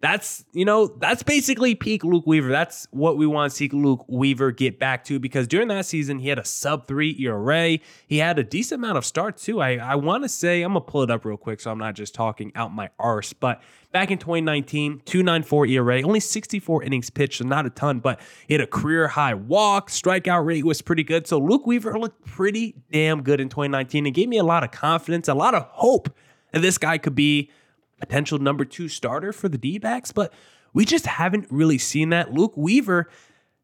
that's 0.00 0.44
you 0.52 0.64
know 0.64 0.86
that's 0.86 1.24
basically 1.24 1.74
peak 1.74 2.04
Luke 2.04 2.24
Weaver. 2.26 2.50
That's 2.50 2.86
what 2.90 3.16
we 3.16 3.26
want 3.26 3.50
to 3.50 3.56
see 3.56 3.68
Luke 3.68 4.04
Weaver 4.08 4.52
get 4.52 4.78
back 4.78 5.02
to 5.04 5.18
because 5.18 5.48
during 5.48 5.68
that 5.68 5.86
season 5.86 6.20
he 6.20 6.28
had 6.28 6.38
a 6.38 6.44
sub 6.44 6.86
three 6.86 7.16
ERA. 7.18 7.78
He 8.06 8.18
had 8.18 8.38
a 8.38 8.44
decent 8.44 8.80
amount 8.80 8.98
of 8.98 9.04
starts 9.04 9.44
too. 9.44 9.60
I 9.60 9.76
I 9.76 9.96
want 9.96 10.22
to 10.22 10.28
say 10.28 10.62
I'm 10.62 10.74
gonna 10.74 10.82
pull 10.82 11.02
it 11.02 11.10
up 11.10 11.24
real 11.24 11.36
quick 11.36 11.60
so 11.60 11.72
I'm 11.72 11.78
not 11.78 11.94
just 11.94 12.14
talking 12.14 12.52
out 12.54 12.72
my 12.72 12.90
arse. 13.00 13.32
But 13.32 13.60
back 13.90 14.12
in 14.12 14.18
2019, 14.18 15.02
2.94 15.04 15.70
ERA, 15.70 16.02
only 16.02 16.20
64 16.20 16.84
innings 16.84 17.10
pitched, 17.10 17.38
so 17.38 17.44
not 17.44 17.66
a 17.66 17.70
ton, 17.70 17.98
but 17.98 18.20
he 18.46 18.54
had 18.54 18.60
a 18.60 18.66
career 18.68 19.08
high 19.08 19.34
walk. 19.34 19.90
Strikeout 19.90 20.44
rate 20.44 20.64
was 20.64 20.80
pretty 20.80 21.02
good. 21.02 21.26
So 21.26 21.38
Luke 21.38 21.66
Weaver 21.66 21.98
looked 21.98 22.24
pretty 22.24 22.76
damn 22.92 23.22
good 23.22 23.40
in 23.40 23.48
2019 23.48 24.06
and 24.06 24.14
gave 24.14 24.28
me 24.28 24.38
a 24.38 24.44
lot 24.44 24.62
of 24.62 24.70
confidence, 24.70 25.26
a 25.26 25.34
lot 25.34 25.54
of 25.54 25.64
hope 25.64 26.08
that 26.52 26.62
this 26.62 26.78
guy 26.78 26.98
could 26.98 27.14
be 27.14 27.50
potential 27.98 28.38
number 28.38 28.64
two 28.64 28.88
starter 28.88 29.32
for 29.32 29.48
the 29.48 29.58
D 29.58 29.78
backs, 29.78 30.12
but 30.12 30.32
we 30.72 30.84
just 30.84 31.06
haven't 31.06 31.46
really 31.50 31.78
seen 31.78 32.10
that. 32.10 32.32
Luke 32.32 32.56
Weaver 32.56 33.08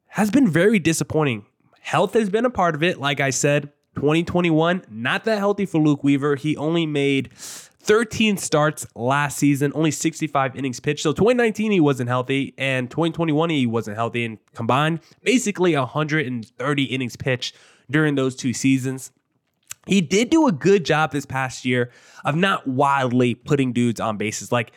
has 0.08 0.30
been 0.30 0.48
very 0.48 0.78
disappointing. 0.78 1.46
Health 1.80 2.14
has 2.14 2.30
been 2.30 2.44
a 2.44 2.50
part 2.50 2.74
of 2.74 2.82
it. 2.82 2.98
Like 2.98 3.20
I 3.20 3.30
said, 3.30 3.72
2021, 3.96 4.84
not 4.90 5.24
that 5.24 5.38
healthy 5.38 5.66
for 5.66 5.78
Luke 5.78 6.02
Weaver. 6.02 6.36
He 6.36 6.56
only 6.56 6.86
made 6.86 7.30
13 7.34 8.38
starts 8.38 8.86
last 8.94 9.38
season, 9.38 9.70
only 9.74 9.90
65 9.90 10.56
innings 10.56 10.80
pitched. 10.80 11.02
So 11.02 11.12
2019 11.12 11.70
he 11.70 11.80
wasn't 11.80 12.08
healthy, 12.08 12.54
and 12.56 12.90
2021 12.90 13.50
he 13.50 13.66
wasn't 13.66 13.96
healthy, 13.96 14.24
and 14.24 14.38
combined 14.54 15.00
basically 15.22 15.76
130 15.76 16.84
innings 16.84 17.16
pitched 17.16 17.54
during 17.90 18.14
those 18.14 18.34
two 18.34 18.54
seasons. 18.54 19.12
He 19.86 20.00
did 20.00 20.30
do 20.30 20.46
a 20.46 20.52
good 20.52 20.84
job 20.84 21.12
this 21.12 21.26
past 21.26 21.64
year 21.64 21.90
of 22.24 22.36
not 22.36 22.66
wildly 22.66 23.34
putting 23.34 23.72
dudes 23.72 24.00
on 24.00 24.16
bases. 24.16 24.50
Like 24.50 24.72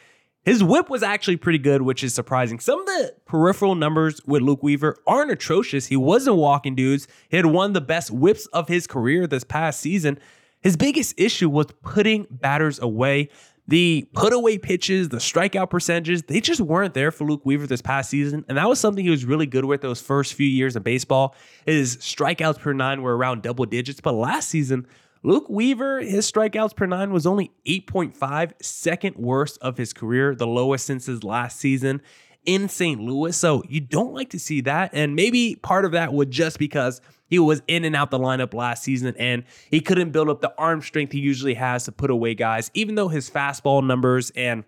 his 0.47 0.63
whip 0.63 0.89
was 0.89 1.03
actually 1.03 1.35
pretty 1.35 1.59
good, 1.59 1.81
which 1.81 2.03
is 2.03 2.13
surprising. 2.13 2.59
Some 2.59 2.79
of 2.79 2.85
the 2.85 3.13
peripheral 3.25 3.75
numbers 3.75 4.21
with 4.25 4.41
Luke 4.41 4.63
Weaver 4.63 4.97
aren't 5.05 5.31
atrocious. 5.31 5.87
He 5.87 5.97
wasn't 5.97 6.37
walking 6.37 6.73
dudes. 6.73 7.07
He 7.29 7.35
had 7.35 7.47
one 7.47 7.71
of 7.71 7.73
the 7.73 7.81
best 7.81 8.11
whips 8.11 8.45
of 8.47 8.69
his 8.69 8.87
career 8.87 9.27
this 9.27 9.43
past 9.43 9.81
season. 9.81 10.19
His 10.61 10.77
biggest 10.77 11.15
issue 11.17 11.49
was 11.49 11.67
putting 11.83 12.27
batters 12.31 12.79
away. 12.79 13.29
The 13.67 14.07
put 14.13 14.31
away 14.31 14.57
pitches, 14.57 15.09
the 15.09 15.17
strikeout 15.17 15.69
percentages, 15.69 16.23
they 16.23 16.39
just 16.39 16.61
weren't 16.61 16.93
there 16.93 17.11
for 17.11 17.25
Luke 17.25 17.45
Weaver 17.45 17.67
this 17.67 17.81
past 17.81 18.09
season. 18.09 18.45
And 18.47 18.57
that 18.57 18.69
was 18.69 18.79
something 18.79 19.03
he 19.03 19.11
was 19.11 19.25
really 19.25 19.45
good 19.45 19.65
with 19.65 19.81
those 19.81 19.99
first 19.99 20.35
few 20.35 20.47
years 20.47 20.77
of 20.77 20.83
baseball. 20.83 21.35
His 21.65 21.97
strikeouts 21.97 22.59
per 22.59 22.71
nine 22.71 23.01
were 23.01 23.17
around 23.17 23.41
double 23.41 23.65
digits. 23.65 23.99
But 23.99 24.13
last 24.13 24.49
season, 24.49 24.87
Luke 25.21 25.49
Weaver, 25.49 25.99
his 25.99 26.31
strikeouts 26.31 26.77
per 26.77 26.85
nine 26.85 27.11
was 27.11 27.27
only 27.27 27.51
8.5, 27.65 28.53
second 28.61 29.17
worst 29.17 29.57
of 29.61 29.77
his 29.77 29.91
career, 29.91 30.33
the 30.33 30.47
lowest 30.47 30.85
since 30.85 31.07
his 31.07 31.25
last 31.25 31.59
season 31.59 32.01
in 32.47 32.67
St. 32.69 32.99
Louis. 32.99 33.35
So 33.35 33.61
you 33.69 33.79
don't 33.79 34.13
like 34.13 34.31
to 34.31 34.39
see 34.39 34.61
that. 34.61 34.89
And 34.93 35.15
maybe 35.15 35.55
part 35.61 35.85
of 35.85 35.91
that 35.91 36.11
was 36.11 36.29
just 36.29 36.57
because 36.57 37.01
he 37.27 37.37
was 37.37 37.61
in 37.67 37.83
and 37.83 37.95
out 37.95 38.09
the 38.09 38.17
lineup 38.17 38.53
last 38.55 38.83
season 38.83 39.13
and 39.19 39.43
he 39.69 39.81
couldn't 39.81 40.11
build 40.11 40.29
up 40.29 40.41
the 40.41 40.53
arm 40.57 40.81
strength 40.81 41.11
he 41.11 41.19
usually 41.19 41.53
has 41.53 41.83
to 41.83 41.91
put 41.91 42.09
away 42.09 42.33
guys, 42.33 42.71
even 42.73 42.95
though 42.95 43.09
his 43.09 43.29
fastball 43.29 43.85
numbers 43.85 44.31
and 44.31 44.63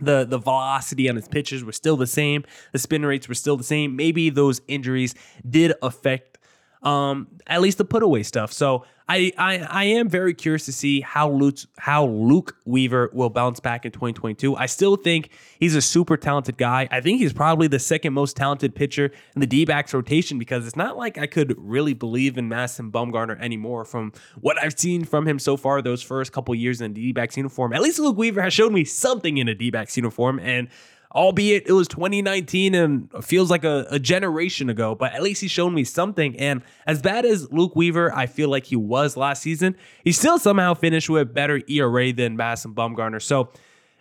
the 0.00 0.24
the 0.24 0.38
velocity 0.38 1.10
on 1.10 1.16
his 1.16 1.28
pitches 1.28 1.62
were 1.62 1.72
still 1.72 1.96
the 1.96 2.06
same, 2.06 2.44
the 2.72 2.78
spin 2.78 3.04
rates 3.04 3.28
were 3.28 3.34
still 3.34 3.58
the 3.58 3.64
same. 3.64 3.96
Maybe 3.96 4.30
those 4.30 4.62
injuries 4.66 5.14
did 5.46 5.74
affect 5.82 6.38
um, 6.82 7.28
at 7.46 7.60
least 7.60 7.78
the 7.78 7.84
put 7.84 8.02
away 8.02 8.22
stuff. 8.22 8.52
So 8.52 8.84
I, 9.10 9.32
I 9.36 9.58
I 9.58 9.84
am 9.84 10.08
very 10.08 10.34
curious 10.34 10.66
to 10.66 10.72
see 10.72 11.00
how 11.00 11.28
Luke 11.30 11.58
how 11.78 12.06
Luke 12.06 12.56
Weaver 12.64 13.10
will 13.12 13.28
bounce 13.28 13.58
back 13.58 13.84
in 13.84 13.90
2022. 13.90 14.54
I 14.54 14.66
still 14.66 14.94
think 14.94 15.30
he's 15.58 15.74
a 15.74 15.82
super 15.82 16.16
talented 16.16 16.56
guy. 16.56 16.86
I 16.92 17.00
think 17.00 17.18
he's 17.18 17.32
probably 17.32 17.66
the 17.66 17.80
second 17.80 18.12
most 18.12 18.36
talented 18.36 18.72
pitcher 18.72 19.10
in 19.34 19.40
the 19.40 19.48
D-backs 19.48 19.92
rotation 19.92 20.38
because 20.38 20.64
it's 20.64 20.76
not 20.76 20.96
like 20.96 21.18
I 21.18 21.26
could 21.26 21.56
really 21.58 21.92
believe 21.92 22.38
in 22.38 22.48
Madison 22.48 22.92
Bumgarner 22.92 23.38
anymore 23.40 23.84
from 23.84 24.12
what 24.40 24.62
I've 24.62 24.78
seen 24.78 25.04
from 25.04 25.26
him 25.26 25.40
so 25.40 25.56
far 25.56 25.82
those 25.82 26.02
first 26.02 26.30
couple 26.30 26.54
years 26.54 26.80
in 26.80 26.94
the 26.94 27.00
D-backs 27.00 27.36
uniform. 27.36 27.72
At 27.72 27.82
least 27.82 27.98
Luke 27.98 28.16
Weaver 28.16 28.40
has 28.42 28.52
shown 28.52 28.72
me 28.72 28.84
something 28.84 29.38
in 29.38 29.48
a 29.48 29.56
D-backs 29.56 29.96
uniform 29.96 30.38
and 30.38 30.68
albeit 31.12 31.66
it 31.66 31.72
was 31.72 31.88
2019 31.88 32.74
and 32.74 33.10
feels 33.24 33.50
like 33.50 33.64
a, 33.64 33.86
a, 33.90 33.98
generation 33.98 34.70
ago, 34.70 34.94
but 34.94 35.12
at 35.12 35.22
least 35.22 35.40
he's 35.40 35.50
shown 35.50 35.74
me 35.74 35.82
something. 35.82 36.36
And 36.38 36.62
as 36.86 37.02
bad 37.02 37.24
as 37.26 37.50
Luke 37.52 37.74
Weaver, 37.74 38.14
I 38.14 38.26
feel 38.26 38.48
like 38.48 38.66
he 38.66 38.76
was 38.76 39.16
last 39.16 39.42
season, 39.42 39.76
he 40.04 40.12
still 40.12 40.38
somehow 40.38 40.74
finished 40.74 41.10
with 41.10 41.34
better 41.34 41.60
ERA 41.68 42.12
than 42.12 42.36
Madison 42.36 42.74
Bumgarner. 42.74 43.20
So 43.20 43.50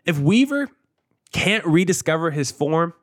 if 0.06 0.20
Weaver 0.20 0.70
can't 1.32 1.66
rediscover 1.66 2.32
his 2.32 2.52
form, 2.52 2.94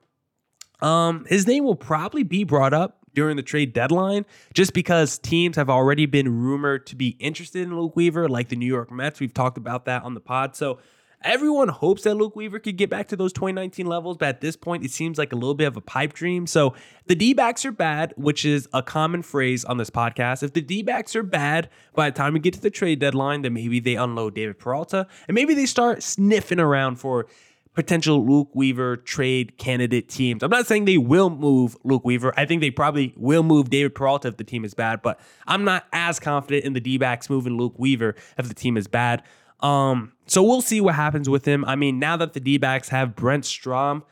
um, 0.81 1.25
his 1.29 1.47
name 1.47 1.65
will 1.65 1.77
probably 1.77 2.23
be 2.23 2.45
brought 2.45 2.75
up 2.75 2.99
during 3.15 3.37
the 3.37 3.43
trade 3.43 3.73
deadline 3.73 4.27
just 4.53 4.75
because 4.75 5.19
teams 5.19 5.57
have 5.57 5.71
already 5.71 6.07
been 6.07 6.41
rumored 6.41 6.87
to 6.87 6.95
be 6.95 7.17
interested 7.19 7.63
in 7.63 7.77
Luke 7.77 7.97
Weaver, 7.97 8.29
like 8.29 8.51
the 8.51 8.57
New 8.57 8.67
York 8.67 8.93
Mets. 8.93 9.19
We've 9.19 9.33
talked 9.35 9.57
about 9.57 9.87
that 9.87 10.03
on 10.03 10.15
the 10.15 10.21
pod. 10.21 10.55
So 10.55 10.79
Everyone 11.27 11.67
hopes 11.67 12.05
that 12.05 12.15
Luke 12.15 12.37
Weaver 12.37 12.61
could 12.61 12.77
get 12.77 12.89
back 12.89 13.09
to 13.09 13.17
those 13.17 13.33
2019 13.33 13.85
levels, 13.85 14.17
but 14.17 14.29
at 14.29 14.41
this 14.41 14.55
point, 14.55 14.85
it 14.85 14.93
seems 14.93 15.19
like 15.19 15.33
a 15.33 15.35
little 15.35 15.57
bit 15.57 15.67
of 15.67 15.77
a 15.77 15.81
pipe 15.81 16.13
dream. 16.13 16.47
So 16.47 16.75
the 17.07 17.17
D 17.17 17.35
backs 17.35 17.65
are 17.65 17.73
bad, 17.73 18.15
which 18.17 18.45
is 18.45 18.69
a 18.73 18.81
common 18.81 19.23
phrase 19.23 19.65
on 19.65 19.77
this 19.77 19.91
podcast. 19.91 20.45
If 20.45 20.53
the 20.53 20.61
D 20.61 20.85
backs 20.85 21.17
are 21.17 21.25
bad 21.25 21.69
by 21.97 22.11
the 22.11 22.17
time 22.17 22.35
we 22.35 22.39
get 22.39 22.55
to 22.55 22.61
the 22.61 22.71
trade 22.71 23.01
deadline, 23.01 23.43
then 23.43 23.55
maybe 23.55 23.81
they 23.81 23.97
unload 23.97 24.37
David 24.37 24.61
Peralta 24.61 25.09
and 25.27 25.35
maybe 25.35 25.53
they 25.53 25.67
start 25.67 26.05
sniffing 26.05 26.61
around 26.61 26.97
for 26.97 27.27
potential 27.75 28.25
Luke 28.25 28.51
Weaver 28.55 28.97
trade 28.99 29.59
candidate 29.59 30.09
teams. 30.09 30.45
I'm 30.45 30.51
not 30.51 30.69
saying 30.69 30.85
they 30.85 30.97
will 30.97 31.29
move 31.29 31.77
Luke 31.83 32.05
Weaver. 32.05 32.33
I 32.37 32.47
think 32.47 32.61
they 32.61 32.71
probably 32.71 33.13
will 33.17 33.43
move 33.43 33.69
David 33.69 33.97
Peralta 33.97 34.29
if 34.29 34.37
the 34.37 34.45
team 34.45 34.65
is 34.65 34.75
bad, 34.75 35.03
but 35.03 35.19
I'm 35.49 35.65
not 35.65 35.87
as 35.93 36.21
confident 36.21 36.65
in 36.65 36.73
the 36.73 36.81
D 36.81 36.99
backs 36.99 37.29
moving 37.29 37.57
Luke 37.57 37.75
Weaver 37.77 38.15
if 38.39 38.47
the 38.47 38.55
team 38.55 38.77
is 38.77 38.87
bad. 38.87 39.25
Um, 39.61 40.13
so 40.27 40.43
we'll 40.43 40.63
see 40.63 40.81
what 40.81 40.95
happens 40.95 41.29
with 41.29 41.47
him. 41.47 41.65
I 41.65 41.77
mean, 41.77 41.99
now 41.99 42.17
that 42.17 42.33
the 42.33 42.41
D 42.41 42.59
backs 42.59 42.89
have 42.91 43.15
Brent 43.15 43.45
Strom, 43.45 44.05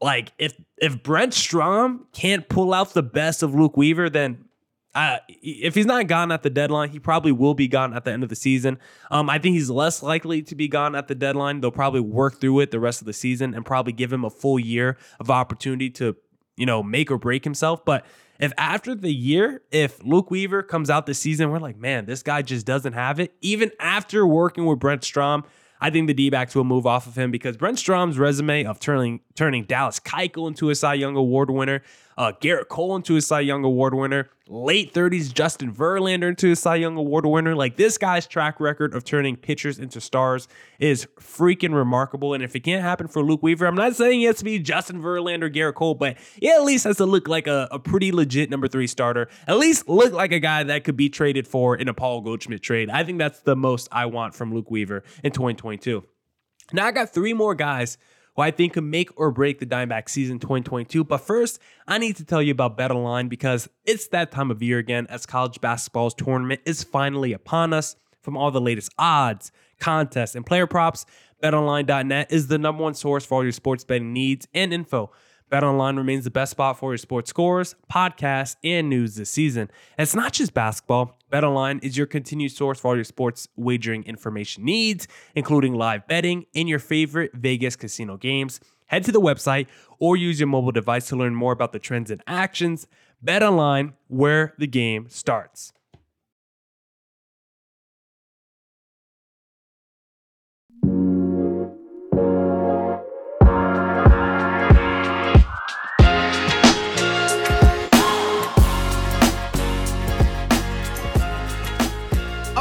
like 0.00 0.32
if 0.38 0.54
if 0.78 1.02
Brent 1.02 1.34
Strom 1.34 2.06
can't 2.12 2.48
pull 2.48 2.72
out 2.72 2.94
the 2.94 3.02
best 3.02 3.42
of 3.42 3.54
Luke 3.54 3.76
Weaver, 3.76 4.08
then 4.08 4.44
uh, 4.94 5.18
if 5.42 5.74
he's 5.74 5.86
not 5.86 6.06
gone 6.06 6.32
at 6.32 6.42
the 6.42 6.50
deadline, 6.50 6.88
he 6.88 6.98
probably 6.98 7.30
will 7.30 7.54
be 7.54 7.68
gone 7.68 7.94
at 7.94 8.04
the 8.04 8.12
end 8.12 8.22
of 8.22 8.28
the 8.28 8.36
season. 8.36 8.78
Um, 9.10 9.28
I 9.28 9.38
think 9.38 9.54
he's 9.54 9.70
less 9.70 10.02
likely 10.02 10.42
to 10.42 10.54
be 10.54 10.66
gone 10.66 10.94
at 10.94 11.08
the 11.08 11.14
deadline. 11.14 11.60
They'll 11.60 11.70
probably 11.70 12.00
work 12.00 12.40
through 12.40 12.60
it 12.60 12.70
the 12.70 12.80
rest 12.80 13.00
of 13.00 13.06
the 13.06 13.12
season 13.12 13.54
and 13.54 13.66
probably 13.66 13.92
give 13.92 14.12
him 14.12 14.24
a 14.24 14.30
full 14.30 14.58
year 14.58 14.96
of 15.20 15.30
opportunity 15.30 15.90
to, 15.90 16.16
you 16.56 16.66
know, 16.66 16.82
make 16.82 17.10
or 17.10 17.18
break 17.18 17.44
himself. 17.44 17.84
But 17.84 18.06
if 18.38 18.52
after 18.56 18.94
the 18.94 19.12
year, 19.12 19.62
if 19.70 20.02
Luke 20.04 20.30
Weaver 20.30 20.62
comes 20.62 20.90
out 20.90 21.06
this 21.06 21.18
season, 21.18 21.50
we're 21.50 21.58
like, 21.58 21.76
man, 21.76 22.06
this 22.06 22.22
guy 22.22 22.42
just 22.42 22.66
doesn't 22.66 22.92
have 22.92 23.18
it. 23.18 23.34
Even 23.40 23.72
after 23.80 24.26
working 24.26 24.64
with 24.66 24.78
Brent 24.78 25.04
Strom, 25.04 25.44
I 25.80 25.90
think 25.90 26.06
the 26.06 26.14
D 26.14 26.30
backs 26.30 26.54
will 26.54 26.64
move 26.64 26.86
off 26.86 27.06
of 27.06 27.16
him 27.16 27.30
because 27.30 27.56
Brent 27.56 27.78
Strom's 27.78 28.18
resume 28.18 28.64
of 28.64 28.80
turning 28.80 29.20
turning 29.34 29.64
Dallas 29.64 30.00
Keuchel 30.00 30.48
into 30.48 30.70
a 30.70 30.74
Cy 30.74 30.94
Young 30.94 31.16
Award 31.16 31.50
winner, 31.50 31.82
uh, 32.18 32.32
Gerrit 32.32 32.66
Cole 32.68 32.96
into 32.96 33.16
a 33.16 33.22
Cy 33.22 33.40
Young 33.40 33.62
Award 33.62 33.94
winner, 33.94 34.28
late 34.48 34.92
30s 34.92 35.32
Justin 35.32 35.72
Verlander 35.72 36.30
into 36.30 36.50
a 36.50 36.56
Cy 36.56 36.74
Young 36.74 36.96
Award 36.96 37.24
winner. 37.24 37.54
Like 37.54 37.76
this 37.76 37.96
guy's 37.96 38.26
track 38.26 38.58
record 38.58 38.92
of 38.92 39.04
turning 39.04 39.36
pitchers 39.36 39.78
into 39.78 40.00
stars 40.00 40.48
is 40.80 41.06
freaking 41.20 41.72
remarkable. 41.72 42.34
And 42.34 42.42
if 42.42 42.56
it 42.56 42.60
can't 42.60 42.82
happen 42.82 43.06
for 43.06 43.22
Luke 43.22 43.40
Weaver, 43.44 43.66
I'm 43.66 43.76
not 43.76 43.94
saying 43.94 44.18
he 44.18 44.26
has 44.26 44.38
to 44.38 44.44
be 44.44 44.58
Justin 44.58 45.00
Verlander, 45.00 45.48
Gerrit 45.54 45.74
Cole, 45.74 45.94
but 45.94 46.16
he 46.40 46.50
at 46.50 46.64
least 46.64 46.84
has 46.84 46.96
to 46.96 47.06
look 47.06 47.28
like 47.28 47.46
a, 47.46 47.68
a 47.70 47.78
pretty 47.78 48.10
legit 48.10 48.50
number 48.50 48.66
three 48.66 48.88
starter. 48.88 49.28
At 49.46 49.58
least 49.58 49.88
look 49.88 50.12
like 50.12 50.32
a 50.32 50.40
guy 50.40 50.64
that 50.64 50.82
could 50.82 50.96
be 50.96 51.08
traded 51.08 51.46
for 51.46 51.76
in 51.76 51.86
a 51.86 51.94
Paul 51.94 52.20
Goldschmidt 52.22 52.62
trade. 52.62 52.90
I 52.90 53.04
think 53.04 53.18
that's 53.18 53.40
the 53.40 53.54
most 53.54 53.88
I 53.92 54.06
want 54.06 54.34
from 54.34 54.52
Luke 54.52 54.72
Weaver 54.72 55.04
in 55.22 55.30
2022. 55.30 56.02
Now 56.72 56.86
I 56.86 56.90
got 56.90 57.10
three 57.14 57.32
more 57.32 57.54
guys 57.54 57.96
who 58.38 58.42
I 58.42 58.52
think 58.52 58.74
could 58.74 58.84
make 58.84 59.10
or 59.16 59.32
break 59.32 59.58
the 59.58 59.66
Diamondback 59.66 60.08
season 60.08 60.38
2022. 60.38 61.02
But 61.02 61.18
first, 61.18 61.58
I 61.88 61.98
need 61.98 62.14
to 62.16 62.24
tell 62.24 62.40
you 62.40 62.52
about 62.52 62.78
BetOnline 62.78 63.28
because 63.28 63.68
it's 63.84 64.06
that 64.08 64.30
time 64.30 64.52
of 64.52 64.62
year 64.62 64.78
again 64.78 65.08
as 65.10 65.26
college 65.26 65.60
basketball's 65.60 66.14
tournament 66.14 66.60
is 66.64 66.84
finally 66.84 67.32
upon 67.32 67.72
us. 67.72 67.96
From 68.22 68.36
all 68.36 68.52
the 68.52 68.60
latest 68.60 68.92
odds, 68.96 69.50
contests, 69.80 70.36
and 70.36 70.46
player 70.46 70.68
props, 70.68 71.04
betonline.net 71.42 72.30
is 72.30 72.46
the 72.46 72.58
number 72.58 72.82
one 72.82 72.94
source 72.94 73.26
for 73.26 73.38
all 73.38 73.42
your 73.42 73.50
sports 73.50 73.82
betting 73.82 74.12
needs 74.12 74.46
and 74.54 74.72
info. 74.72 75.10
BetOnline 75.50 75.96
remains 75.96 76.24
the 76.24 76.30
best 76.30 76.50
spot 76.50 76.78
for 76.78 76.92
your 76.92 76.98
sports 76.98 77.30
scores, 77.30 77.74
podcasts, 77.90 78.56
and 78.62 78.88
news 78.88 79.16
this 79.16 79.30
season. 79.30 79.70
And 79.96 80.04
it's 80.04 80.14
not 80.14 80.32
just 80.32 80.52
basketball. 80.52 81.18
BetOnline 81.32 81.82
is 81.82 81.96
your 81.96 82.06
continued 82.06 82.52
source 82.52 82.80
for 82.80 82.88
all 82.88 82.94
your 82.94 83.04
sports 83.04 83.48
wagering 83.56 84.04
information 84.04 84.64
needs, 84.64 85.08
including 85.34 85.74
live 85.74 86.06
betting 86.06 86.46
and 86.54 86.68
your 86.68 86.78
favorite 86.78 87.32
Vegas 87.34 87.76
casino 87.76 88.16
games. 88.16 88.60
Head 88.86 89.04
to 89.04 89.12
the 89.12 89.20
website 89.20 89.66
or 89.98 90.16
use 90.16 90.40
your 90.40 90.46
mobile 90.46 90.72
device 90.72 91.08
to 91.08 91.16
learn 91.16 91.34
more 91.34 91.52
about 91.52 91.72
the 91.72 91.78
trends 91.78 92.10
and 92.10 92.22
actions. 92.26 92.86
BetOnline, 93.24 93.94
where 94.06 94.54
the 94.58 94.66
game 94.66 95.08
starts. 95.08 95.72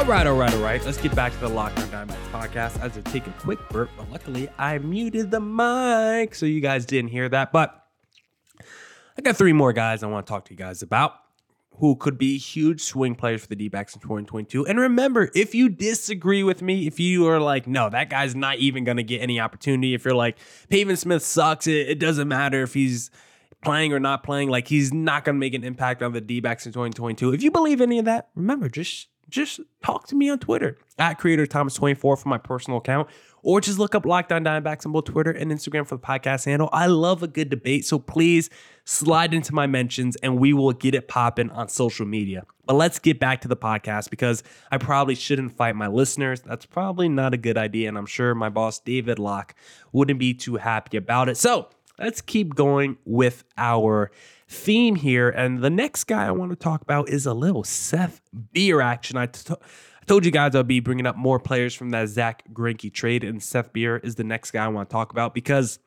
Right, 0.08 0.26
all 0.26 0.36
right, 0.36 0.54
all 0.54 0.62
right. 0.62 0.84
Let's 0.86 0.98
get 0.98 1.13
back 1.13 1.34
to 1.34 1.39
the 1.39 1.50
Locked 1.50 1.80
On 1.80 1.88
Diamondbacks 1.89 2.32
podcast. 2.32 2.80
As 2.82 2.98
I 2.98 3.02
take 3.02 3.28
a 3.28 3.32
quick 3.32 3.60
burp, 3.70 3.89
but 3.98 4.10
luckily 4.10 4.48
I 4.58 4.78
muted 4.78 5.32
the 5.32 5.41
mic, 5.41 6.34
so 6.34 6.46
you 6.46 6.62
guys 6.62 6.86
didn't 6.86 7.10
hear 7.10 7.28
that. 7.28 7.52
But 7.52 7.84
I 9.17 9.22
got 9.22 9.36
three 9.36 9.52
more 9.52 9.74
guys 9.74 10.04
I 10.04 10.08
want 10.08 10.26
to 10.26 10.32
talk 10.32 10.46
to 10.46 10.54
you 10.54 10.58
guys 10.58 10.82
about 10.82 11.15
who 11.80 11.98
could 11.98 12.17
be 12.17 12.38
huge 12.38 12.82
swing 12.82 13.15
players 13.15 13.41
for 13.41 13.48
the 13.48 13.56
D 13.58 13.67
backs 13.67 13.96
in 13.96 14.02
2022. 14.02 14.65
And 14.65 14.80
remember, 14.80 15.30
if 15.36 15.54
you 15.54 15.67
disagree 15.67 16.41
with 16.41 16.62
me, 16.62 16.88
if 16.88 17.02
you 17.02 17.28
are 17.28 17.41
like, 17.41 17.67
no, 17.67 17.89
that 17.89 18.10
guy's 18.10 18.34
not 18.34 18.58
even 18.60 18.86
going 18.86 18.98
to 18.98 19.04
get 19.04 19.22
any 19.22 19.41
opportunity, 19.41 19.93
if 19.93 20.06
you're 20.06 20.15
like, 20.15 20.38
Pavin 20.70 20.96
Smith 20.96 21.22
sucks, 21.22 21.67
it, 21.67 21.89
it 21.89 22.00
doesn't 22.00 22.30
matter 22.30 22.63
if 22.63 22.74
he's 22.74 23.12
playing 23.62 23.91
or 23.91 24.00
not 24.00 24.24
playing, 24.24 24.50
like 24.50 24.70
he's 24.70 24.93
not 24.93 25.26
going 25.26 25.36
to 25.36 25.39
make 25.39 25.54
an 25.54 25.65
impact 25.65 26.02
on 26.02 26.13
the 26.13 26.22
D 26.22 26.39
backs 26.39 26.65
in 26.65 26.72
2022. 26.72 27.34
If 27.34 27.43
you 27.43 27.52
believe 27.52 27.82
any 27.82 28.00
of 28.00 28.06
that, 28.06 28.30
remember, 28.36 28.70
just 28.70 29.10
just 29.30 29.60
talk 29.84 30.08
to 30.08 30.16
me 30.16 30.30
on 30.30 30.40
Twitter 30.40 30.78
at 30.98 31.16
Creator 31.16 31.48
Thomas24 31.48 31.98
for 31.98 32.18
my 32.26 32.38
personal 32.38 32.80
account, 32.80 33.10
or 33.44 33.62
just 33.62 33.80
look 33.80 33.96
up 33.96 34.06
Locked 34.06 34.32
On 34.32 34.44
Diamondbacks 34.44 34.86
on 34.86 34.92
both 34.92 35.06
Twitter 35.06 35.32
and 35.32 35.52
Instagram 35.52 35.86
for 35.88 35.96
the 35.96 36.02
podcast 36.02 36.46
handle. 36.46 36.70
I 36.72 36.88
love 36.88 37.24
a 37.24 37.28
good 37.28 37.50
debate, 37.50 37.86
so 37.86 38.00
please 38.00 38.50
slide 38.84 39.34
into 39.34 39.54
my 39.54 39.68
mentions 39.68 40.16
and 40.18 40.40
we 40.40 40.54
will 40.54 40.74
get 40.74 40.96
it 40.96 41.08
popping 41.08 41.50
on 41.52 41.70
social 41.70 42.06
media. 42.06 42.46
But 42.66 42.76
let's 42.76 43.00
get 43.00 43.20
back 43.20 43.42
to 43.42 43.48
the 43.48 43.56
podcast 43.56 44.10
because 44.10 44.44
I 44.72 44.78
probably 44.78 45.16
shouldn't 45.16 45.56
fight 45.56 45.76
my 45.76 45.88
listeners. 45.88 46.42
That's 46.42 46.66
probably 46.66 47.08
not 47.08 47.34
a 47.34 47.38
good 47.38 47.58
idea, 47.58 47.88
and 47.88 47.98
I'm 47.98 48.06
sure 48.06 48.36
my 48.36 48.50
boss 48.50 48.80
David 48.80 49.20
Locke 49.20 49.56
wouldn't 49.94 50.20
be 50.20 50.34
too 50.34 50.56
happy 50.56 50.98
about 50.98 51.30
it. 51.30 51.38
So 51.38 51.70
let's 52.00 52.22
keep 52.22 52.56
going 52.56 52.98
with 53.06 53.44
our 53.58 54.12
theme 54.47 54.95
here. 54.95 55.29
And 55.29 55.60
the 55.60 55.69
next 55.69 56.05
guy 56.05 56.25
I 56.25 56.31
want 56.31 56.51
to 56.51 56.55
talk 56.55 56.81
about 56.81 57.10
is 57.10 57.25
a 57.25 57.33
little 57.33 57.63
Seth 57.63 58.21
Beer 58.53 58.81
action. 58.81 59.17
I, 59.17 59.27
t- 59.27 59.53
I 59.53 60.05
told 60.05 60.25
you 60.25 60.31
guys 60.31 60.55
I'll 60.55 60.63
be 60.63 60.79
bringing 60.79 61.05
up 61.05 61.17
more 61.17 61.39
players 61.39 61.75
from 61.75 61.89
that 61.89 62.07
Zack 62.10 62.43
Greinke 62.53 62.91
trade, 62.93 63.23
and 63.23 63.43
Seth 63.43 63.73
Beer 63.73 63.97
is 63.97 64.15
the 64.15 64.23
next 64.23 64.51
guy 64.51 64.65
I 64.65 64.67
want 64.69 64.89
to 64.89 64.93
talk 64.93 65.12
about 65.12 65.33
because 65.33 65.79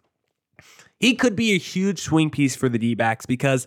he 0.98 1.14
could 1.14 1.34
be 1.34 1.52
a 1.52 1.58
huge 1.58 2.00
swing 2.00 2.28
piece 2.28 2.54
for 2.54 2.68
the 2.68 2.78
D 2.78 2.94
backs 2.94 3.24
because 3.24 3.66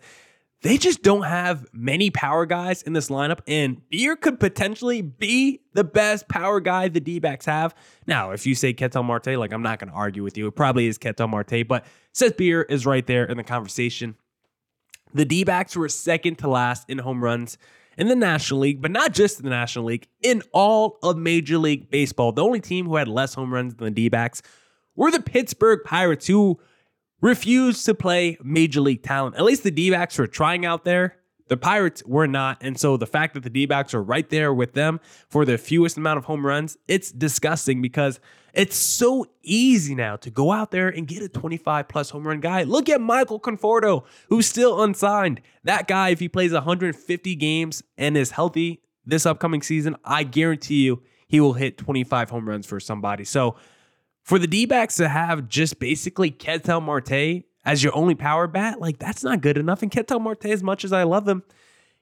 they 0.61 0.77
just 0.77 1.01
don't 1.01 1.23
have 1.23 1.65
many 1.73 2.09
power 2.09 2.45
guys 2.45 2.83
in 2.83 2.93
this 2.93 3.09
lineup, 3.09 3.39
and 3.47 3.81
Beer 3.89 4.15
could 4.15 4.39
potentially 4.39 5.01
be 5.01 5.59
the 5.73 5.83
best 5.83 6.29
power 6.29 6.59
guy 6.59 6.87
the 6.87 7.01
D 7.01 7.19
backs 7.19 7.45
have. 7.45 7.75
Now, 8.07 8.31
if 8.31 8.45
you 8.45 8.55
say 8.55 8.73
Ketel 8.73 9.03
Marte, 9.03 9.37
like 9.37 9.51
I'm 9.51 9.63
not 9.63 9.79
going 9.79 9.89
to 9.89 9.95
argue 9.95 10.23
with 10.23 10.37
you, 10.37 10.47
it 10.47 10.55
probably 10.55 10.87
is 10.87 10.97
Ketel 10.97 11.27
Marte, 11.27 11.67
but 11.67 11.85
Seth 12.13 12.37
Beer 12.37 12.61
is 12.61 12.85
right 12.85 13.05
there 13.05 13.25
in 13.25 13.37
the 13.37 13.43
conversation. 13.43 14.15
The 15.13 15.25
D 15.25 15.43
backs 15.43 15.75
were 15.75 15.89
second 15.89 16.39
to 16.39 16.47
last 16.47 16.89
in 16.89 16.97
home 16.99 17.23
runs 17.23 17.57
in 17.97 18.07
the 18.07 18.15
National 18.15 18.61
League, 18.61 18.81
but 18.81 18.91
not 18.91 19.13
just 19.13 19.39
in 19.39 19.45
the 19.45 19.51
National 19.51 19.85
League, 19.85 20.07
in 20.21 20.41
all 20.51 20.97
of 21.03 21.17
Major 21.17 21.57
League 21.57 21.91
Baseball. 21.91 22.31
The 22.31 22.43
only 22.43 22.59
team 22.59 22.87
who 22.87 22.95
had 22.95 23.07
less 23.07 23.33
home 23.33 23.53
runs 23.53 23.75
than 23.75 23.85
the 23.85 23.91
D 23.91 24.09
backs 24.09 24.41
were 24.95 25.11
the 25.11 25.21
Pittsburgh 25.21 25.79
Pirates, 25.85 26.27
who 26.27 26.59
refused 27.21 27.85
to 27.85 27.93
play 27.93 28.37
Major 28.43 28.81
League 28.81 29.03
talent. 29.03 29.35
At 29.35 29.43
least 29.43 29.63
the 29.63 29.71
D 29.71 29.91
backs 29.91 30.17
were 30.17 30.27
trying 30.27 30.65
out 30.65 30.83
there. 30.83 31.17
The 31.53 31.57
Pirates 31.57 32.01
were 32.07 32.25
not. 32.25 32.57
And 32.61 32.79
so 32.79 32.97
the 32.97 33.05
fact 33.05 33.35
that 33.35 33.43
the 33.43 33.49
D 33.51 33.67
backs 33.67 33.93
are 33.93 34.01
right 34.01 34.27
there 34.27 34.51
with 34.51 34.73
them 34.73 34.99
for 35.29 35.45
the 35.45 35.59
fewest 35.59 35.97
amount 35.97 36.17
of 36.17 36.25
home 36.25 36.43
runs, 36.43 36.79
it's 36.87 37.11
disgusting 37.11 37.79
because 37.79 38.19
it's 38.55 38.75
so 38.75 39.27
easy 39.43 39.93
now 39.93 40.15
to 40.15 40.31
go 40.31 40.51
out 40.51 40.71
there 40.71 40.89
and 40.89 41.07
get 41.07 41.21
a 41.21 41.29
25 41.29 41.87
plus 41.87 42.09
home 42.09 42.27
run 42.27 42.39
guy. 42.39 42.63
Look 42.63 42.89
at 42.89 43.01
Michael 43.01 43.39
Conforto, 43.39 44.03
who's 44.29 44.47
still 44.47 44.81
unsigned. 44.81 45.41
That 45.63 45.87
guy, 45.87 46.09
if 46.09 46.19
he 46.19 46.27
plays 46.27 46.53
150 46.53 47.35
games 47.35 47.83
and 47.99 48.17
is 48.17 48.31
healthy 48.31 48.81
this 49.05 49.27
upcoming 49.27 49.61
season, 49.61 49.95
I 50.03 50.23
guarantee 50.23 50.81
you 50.81 51.03
he 51.27 51.39
will 51.39 51.53
hit 51.53 51.77
25 51.77 52.31
home 52.31 52.49
runs 52.49 52.65
for 52.65 52.79
somebody. 52.79 53.25
So 53.25 53.57
for 54.23 54.39
the 54.39 54.47
D 54.47 54.65
backs 54.65 54.95
to 54.95 55.07
have 55.07 55.47
just 55.47 55.77
basically 55.79 56.31
Ketel 56.31 56.81
Marte 56.81 57.43
as 57.65 57.83
your 57.83 57.95
only 57.95 58.15
power 58.15 58.47
bat, 58.47 58.79
like 58.79 58.99
that's 58.99 59.23
not 59.23 59.41
good 59.41 59.57
enough. 59.57 59.81
And 59.81 59.91
Ketel 59.91 60.19
Marte, 60.19 60.45
as 60.45 60.63
much 60.63 60.83
as 60.83 60.91
I 60.91 61.03
love 61.03 61.27
him, 61.27 61.43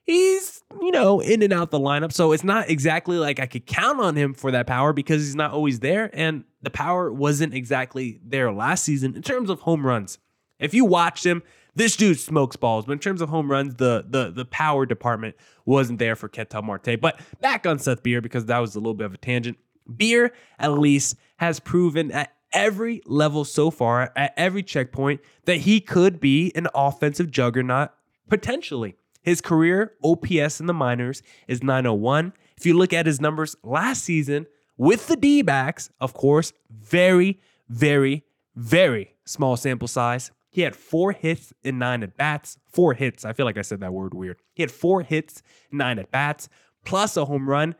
he's, 0.02 0.62
you 0.80 0.90
know, 0.90 1.20
in 1.20 1.42
and 1.42 1.52
out 1.52 1.70
the 1.70 1.78
lineup. 1.78 2.12
So 2.12 2.32
it's 2.32 2.44
not 2.44 2.68
exactly 2.68 3.18
like 3.18 3.38
I 3.40 3.46
could 3.46 3.66
count 3.66 4.00
on 4.00 4.16
him 4.16 4.34
for 4.34 4.50
that 4.50 4.66
power 4.66 4.92
because 4.92 5.22
he's 5.22 5.36
not 5.36 5.52
always 5.52 5.80
there. 5.80 6.10
And 6.12 6.44
the 6.62 6.70
power 6.70 7.12
wasn't 7.12 7.54
exactly 7.54 8.20
there 8.24 8.52
last 8.52 8.84
season 8.84 9.14
in 9.14 9.22
terms 9.22 9.50
of 9.50 9.60
home 9.60 9.86
runs. 9.86 10.18
If 10.58 10.74
you 10.74 10.84
watched 10.84 11.24
him, 11.24 11.42
this 11.74 11.96
dude 11.96 12.18
smokes 12.18 12.56
balls. 12.56 12.86
But 12.86 12.92
in 12.92 12.98
terms 12.98 13.20
of 13.20 13.28
home 13.28 13.50
runs, 13.50 13.76
the 13.76 14.04
the 14.08 14.30
the 14.30 14.44
power 14.44 14.86
department 14.86 15.36
wasn't 15.64 15.98
there 15.98 16.16
for 16.16 16.28
Ketel 16.28 16.62
Marte. 16.62 17.00
But 17.00 17.20
back 17.40 17.66
on 17.66 17.78
Seth 17.78 18.02
Beer 18.02 18.20
because 18.20 18.46
that 18.46 18.58
was 18.58 18.74
a 18.74 18.78
little 18.78 18.94
bit 18.94 19.06
of 19.06 19.14
a 19.14 19.18
tangent. 19.18 19.58
Beer, 19.96 20.32
at 20.58 20.72
least, 20.72 21.16
has 21.36 21.58
proven 21.58 22.12
at 22.12 22.32
every 22.52 23.02
level 23.06 23.44
so 23.44 23.70
far, 23.70 24.12
at 24.16 24.34
every 24.36 24.62
checkpoint, 24.62 25.20
that 25.44 25.58
he 25.58 25.80
could 25.80 26.20
be 26.20 26.52
an 26.54 26.68
offensive 26.74 27.30
juggernaut 27.30 27.90
potentially. 28.28 28.96
His 29.22 29.40
career 29.40 29.92
OPS 30.02 30.60
in 30.60 30.66
the 30.66 30.74
minors 30.74 31.22
is 31.46 31.62
901. 31.62 32.32
If 32.56 32.66
you 32.66 32.76
look 32.76 32.92
at 32.92 33.06
his 33.06 33.20
numbers 33.20 33.54
last 33.62 34.02
season 34.02 34.46
with 34.76 35.06
the 35.06 35.16
D 35.16 35.42
backs, 35.42 35.90
of 36.00 36.12
course, 36.12 36.52
very, 36.70 37.40
very, 37.68 38.24
very 38.56 39.14
small 39.24 39.56
sample 39.56 39.88
size. 39.88 40.30
He 40.50 40.62
had 40.62 40.76
four 40.76 41.12
hits 41.12 41.52
in 41.64 41.78
nine 41.78 42.02
at 42.02 42.16
bats. 42.16 42.58
Four 42.66 42.94
hits. 42.94 43.24
I 43.24 43.32
feel 43.32 43.46
like 43.46 43.56
I 43.56 43.62
said 43.62 43.80
that 43.80 43.92
word 43.92 44.12
weird. 44.12 44.38
He 44.54 44.62
had 44.62 44.70
four 44.70 45.02
hits, 45.02 45.42
nine 45.70 45.98
at 45.98 46.10
bats, 46.10 46.48
plus 46.84 47.16
a 47.16 47.24
home 47.24 47.48
run. 47.48 47.74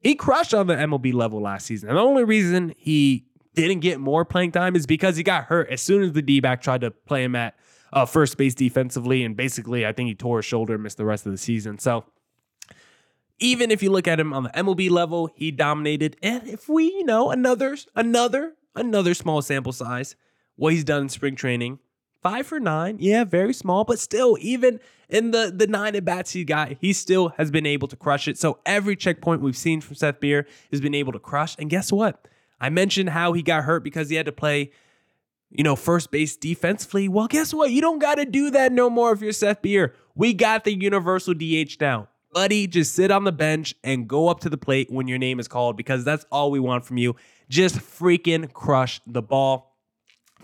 He 0.00 0.14
crushed 0.14 0.52
on 0.52 0.66
the 0.66 0.74
MLB 0.74 1.14
level 1.14 1.40
last 1.40 1.66
season. 1.66 1.88
And 1.88 1.96
the 1.96 2.02
only 2.02 2.24
reason 2.24 2.74
he 2.76 3.27
didn't 3.66 3.80
get 3.80 4.00
more 4.00 4.24
playing 4.24 4.52
time 4.52 4.76
is 4.76 4.86
because 4.86 5.16
he 5.16 5.22
got 5.22 5.44
hurt 5.44 5.68
as 5.70 5.82
soon 5.82 6.02
as 6.02 6.12
the 6.12 6.22
D 6.22 6.40
back 6.40 6.62
tried 6.62 6.82
to 6.82 6.90
play 6.90 7.24
him 7.24 7.34
at 7.34 7.56
uh, 7.92 8.06
first 8.06 8.36
base 8.36 8.54
defensively. 8.54 9.24
And 9.24 9.36
basically, 9.36 9.86
I 9.86 9.92
think 9.92 10.08
he 10.08 10.14
tore 10.14 10.38
his 10.38 10.44
shoulder 10.44 10.74
and 10.74 10.82
missed 10.82 10.96
the 10.96 11.04
rest 11.04 11.26
of 11.26 11.32
the 11.32 11.38
season. 11.38 11.78
So 11.78 12.04
even 13.38 13.70
if 13.70 13.82
you 13.82 13.90
look 13.90 14.08
at 14.08 14.18
him 14.18 14.32
on 14.32 14.44
the 14.44 14.50
MLB 14.50 14.90
level, 14.90 15.30
he 15.34 15.50
dominated. 15.50 16.16
And 16.22 16.46
if 16.48 16.68
we, 16.68 16.84
you 16.84 17.04
know, 17.04 17.30
another, 17.30 17.76
another, 17.94 18.54
another 18.74 19.14
small 19.14 19.42
sample 19.42 19.72
size, 19.72 20.16
what 20.56 20.72
he's 20.72 20.84
done 20.84 21.02
in 21.02 21.08
spring 21.08 21.36
training, 21.36 21.78
five 22.22 22.46
for 22.46 22.58
nine. 22.58 22.96
Yeah, 23.00 23.24
very 23.24 23.54
small, 23.54 23.84
but 23.84 23.98
still, 23.98 24.36
even 24.40 24.80
in 25.08 25.30
the 25.30 25.52
the 25.54 25.66
nine 25.66 25.94
at 25.96 26.04
bats 26.04 26.32
he 26.32 26.44
got, 26.44 26.72
he 26.80 26.92
still 26.92 27.30
has 27.36 27.50
been 27.50 27.66
able 27.66 27.88
to 27.88 27.96
crush 27.96 28.28
it. 28.28 28.38
So 28.38 28.58
every 28.66 28.96
checkpoint 28.96 29.40
we've 29.40 29.56
seen 29.56 29.80
from 29.80 29.94
Seth 29.94 30.20
Beer 30.20 30.46
has 30.70 30.80
been 30.80 30.94
able 30.94 31.12
to 31.12 31.18
crush. 31.18 31.56
And 31.58 31.70
guess 31.70 31.92
what? 31.92 32.26
I 32.60 32.70
mentioned 32.70 33.10
how 33.10 33.32
he 33.32 33.42
got 33.42 33.64
hurt 33.64 33.84
because 33.84 34.08
he 34.08 34.16
had 34.16 34.26
to 34.26 34.32
play, 34.32 34.72
you 35.50 35.64
know, 35.64 35.76
first 35.76 36.10
base 36.10 36.36
defensively. 36.36 37.08
Well, 37.08 37.26
guess 37.26 37.54
what? 37.54 37.70
You 37.70 37.80
don't 37.80 37.98
got 37.98 38.16
to 38.16 38.24
do 38.24 38.50
that 38.50 38.72
no 38.72 38.90
more 38.90 39.12
if 39.12 39.20
you're 39.20 39.32
Seth 39.32 39.62
Beer. 39.62 39.94
We 40.14 40.34
got 40.34 40.64
the 40.64 40.74
universal 40.74 41.34
DH 41.34 41.76
now. 41.80 42.08
Buddy, 42.32 42.66
just 42.66 42.94
sit 42.94 43.10
on 43.10 43.24
the 43.24 43.32
bench 43.32 43.74
and 43.82 44.06
go 44.06 44.28
up 44.28 44.40
to 44.40 44.50
the 44.50 44.58
plate 44.58 44.90
when 44.90 45.08
your 45.08 45.18
name 45.18 45.40
is 45.40 45.48
called 45.48 45.76
because 45.76 46.04
that's 46.04 46.26
all 46.30 46.50
we 46.50 46.60
want 46.60 46.84
from 46.84 46.98
you. 46.98 47.16
Just 47.48 47.76
freaking 47.76 48.52
crush 48.52 49.00
the 49.06 49.22
ball. 49.22 49.76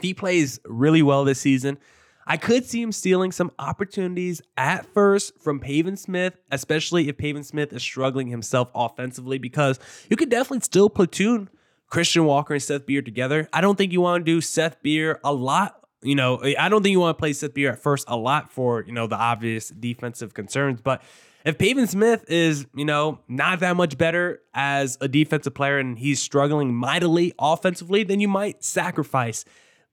He 0.00 0.14
plays 0.14 0.58
really 0.64 1.02
well 1.02 1.24
this 1.24 1.40
season, 1.40 1.78
I 2.26 2.36
could 2.36 2.64
see 2.64 2.80
him 2.80 2.92
stealing 2.92 3.32
some 3.32 3.50
opportunities 3.58 4.40
at 4.56 4.86
first 4.86 5.38
from 5.42 5.60
Pavin 5.60 5.96
Smith, 5.96 6.34
especially 6.50 7.08
if 7.08 7.18
Pavin 7.18 7.44
Smith 7.44 7.72
is 7.72 7.82
struggling 7.82 8.28
himself 8.28 8.70
offensively, 8.74 9.38
because 9.38 9.78
you 10.08 10.16
could 10.16 10.30
definitely 10.30 10.60
still 10.60 10.88
platoon 10.88 11.50
Christian 11.88 12.24
Walker 12.24 12.54
and 12.54 12.62
Seth 12.62 12.86
Beer 12.86 13.02
together. 13.02 13.48
I 13.52 13.60
don't 13.60 13.76
think 13.76 13.92
you 13.92 14.00
want 14.00 14.24
to 14.24 14.32
do 14.32 14.40
Seth 14.40 14.82
Beer 14.82 15.20
a 15.22 15.32
lot. 15.32 15.80
You 16.02 16.14
know, 16.14 16.42
I 16.58 16.68
don't 16.68 16.82
think 16.82 16.92
you 16.92 17.00
want 17.00 17.16
to 17.16 17.20
play 17.20 17.32
Seth 17.32 17.54
Beer 17.54 17.72
at 17.72 17.78
first 17.78 18.04
a 18.08 18.16
lot 18.16 18.52
for, 18.52 18.82
you 18.82 18.92
know, 18.92 19.06
the 19.06 19.16
obvious 19.16 19.68
defensive 19.70 20.34
concerns. 20.34 20.80
But 20.82 21.02
if 21.44 21.58
Pavin 21.58 21.86
Smith 21.86 22.24
is, 22.28 22.66
you 22.74 22.84
know, 22.84 23.20
not 23.28 23.60
that 23.60 23.76
much 23.76 23.96
better 23.96 24.40
as 24.54 24.98
a 25.00 25.08
defensive 25.08 25.54
player 25.54 25.78
and 25.78 25.98
he's 25.98 26.20
struggling 26.20 26.74
mightily 26.74 27.32
offensively, 27.38 28.02
then 28.02 28.20
you 28.20 28.28
might 28.28 28.64
sacrifice 28.64 29.44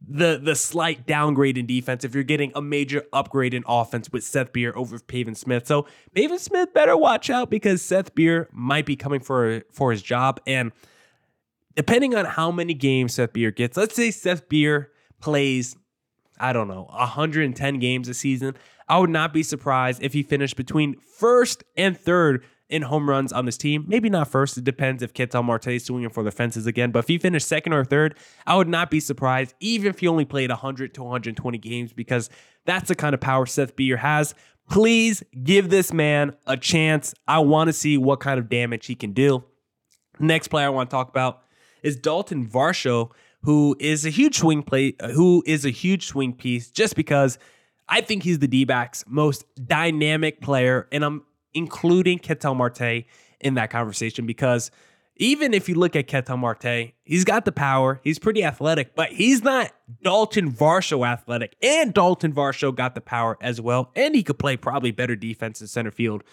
the 0.08 0.40
the 0.44 0.56
slight 0.56 1.06
downgrade 1.06 1.58
in 1.58 1.68
defense 1.68 2.04
if 2.04 2.16
you're 2.16 2.24
getting 2.24 2.52
a 2.56 2.62
major 2.62 3.04
upgrade 3.14 3.54
in 3.54 3.64
offense 3.68 4.12
with 4.12 4.24
Seth 4.24 4.52
Beer 4.52 4.74
over 4.76 4.98
Pavin 5.00 5.36
Smith. 5.36 5.68
So 5.68 5.86
Pavin 6.16 6.40
Smith 6.40 6.74
better 6.74 6.98
watch 6.98 7.30
out 7.30 7.50
because 7.50 7.82
Seth 7.82 8.16
Beer 8.16 8.50
might 8.52 8.86
be 8.86 8.96
coming 8.96 9.20
for 9.20 9.62
for 9.72 9.92
his 9.92 10.02
job. 10.02 10.40
And 10.48 10.72
depending 11.76 12.16
on 12.16 12.26
how 12.26 12.52
many 12.52 12.74
games 12.74 13.16
Seth 13.16 13.34
Beer 13.34 13.52
gets, 13.52 13.78
let's 13.78 13.96
say 13.96 14.12
Seth 14.12 14.48
Beer 14.50 14.92
plays, 15.20 15.76
I 16.40 16.54
don't 16.54 16.68
know, 16.68 16.88
110 16.92 17.80
games 17.80 18.08
a 18.08 18.14
season. 18.14 18.56
I 18.88 18.98
would 18.98 19.10
not 19.10 19.34
be 19.34 19.44
surprised 19.44 20.04
if 20.04 20.14
he 20.14 20.24
finished 20.24 20.56
between 20.58 20.98
first 21.00 21.64
and 21.78 21.98
third 21.98 22.44
in 22.72 22.82
home 22.84 23.10
runs 23.10 23.34
on 23.34 23.46
this 23.46 23.58
team. 23.58 23.86
Maybe 23.88 24.10
not 24.10 24.30
first. 24.30 24.58
It 24.58 24.64
depends 24.64 25.04
if 25.04 25.14
Ketel 25.14 25.44
Marte 25.44 25.68
is 25.68 25.86
swinging 25.86 26.10
for 26.10 26.24
the 26.24 26.32
fences 26.32 26.66
again. 26.66 26.92
But 26.92 27.00
if 27.00 27.08
he 27.08 27.18
finished 27.18 27.48
second 27.48 27.74
or 27.74 27.84
third, 27.84 28.18
I 28.48 28.56
would 28.56 28.70
not 28.70 28.90
be 28.90 29.00
surprised, 29.00 29.54
even 29.60 29.90
if 29.90 30.00
he 30.00 30.08
only 30.08 30.26
played 30.26 30.50
100 30.50 30.94
to 30.96 31.04
120 31.04 31.58
games, 31.58 31.94
because 31.94 32.30
that's 32.66 32.88
the 32.88 32.96
kind 32.96 33.14
of 33.14 33.20
power 33.20 33.46
Seth 33.46 33.76
Beer 33.76 33.98
has. 33.98 34.34
Please 34.70 35.22
give 35.44 35.70
this 35.70 35.92
man 35.92 36.36
a 36.48 36.56
chance. 36.56 37.14
I 37.28 37.40
want 37.40 37.68
to 37.68 37.74
see 37.74 37.98
what 37.98 38.22
kind 38.22 38.40
of 38.40 38.48
damage 38.48 38.86
he 38.86 38.96
can 38.96 39.12
do. 39.12 39.44
Next 40.20 40.48
player 40.48 40.68
I 40.68 40.70
want 40.70 40.90
to 40.90 40.96
talk 40.96 41.10
about 41.10 41.42
is 41.82 41.96
Dalton 41.96 42.48
Varsho, 42.48 43.12
who 43.44 43.76
is 43.80 44.06
a 44.06 44.10
huge 44.10 44.38
swing 44.38 44.64
play, 44.64 44.96
uh, 45.00 45.10
who 45.10 45.44
is 45.46 45.66
a 45.66 45.70
huge 45.70 46.08
swing 46.08 46.34
piece 46.34 46.70
just 46.70 46.96
because 46.96 47.38
I 47.90 48.02
think 48.02 48.24
he's 48.24 48.40
the 48.40 48.48
D-backs 48.48 49.04
most 49.08 49.46
dynamic 49.66 50.42
player, 50.42 50.88
and 50.92 51.04
I'm 51.04 51.24
including 51.54 52.20
Ketel 52.20 52.56
Marte 52.56 53.06
in 53.40 53.56
that 53.56 53.70
conversation 53.70 54.26
because 54.26 54.72
even 55.18 55.54
if 55.54 55.68
you 55.68 55.76
look 55.76 55.96
at 55.96 56.08
Ketel 56.08 56.38
Marte, 56.38 56.94
he's 57.04 57.24
got 57.26 57.46
the 57.46 57.52
power, 57.52 58.00
he's 58.04 58.18
pretty 58.18 58.44
athletic, 58.44 58.96
but 58.96 59.10
he's 59.10 59.44
not 59.44 59.72
Dalton 60.02 60.52
Varsho 60.52 61.06
athletic. 61.06 61.56
And 61.62 61.94
Dalton 61.94 62.34
Varsho 62.34 62.74
got 62.74 62.96
the 62.96 63.02
power 63.02 63.38
as 63.42 63.60
well, 63.60 63.92
and 63.96 64.16
he 64.16 64.24
could 64.24 64.40
play 64.40 64.58
probably 64.58 64.92
better 64.92 65.16
defense 65.16 65.62
in 65.62 65.68
center 65.68 65.92
field 65.92 66.24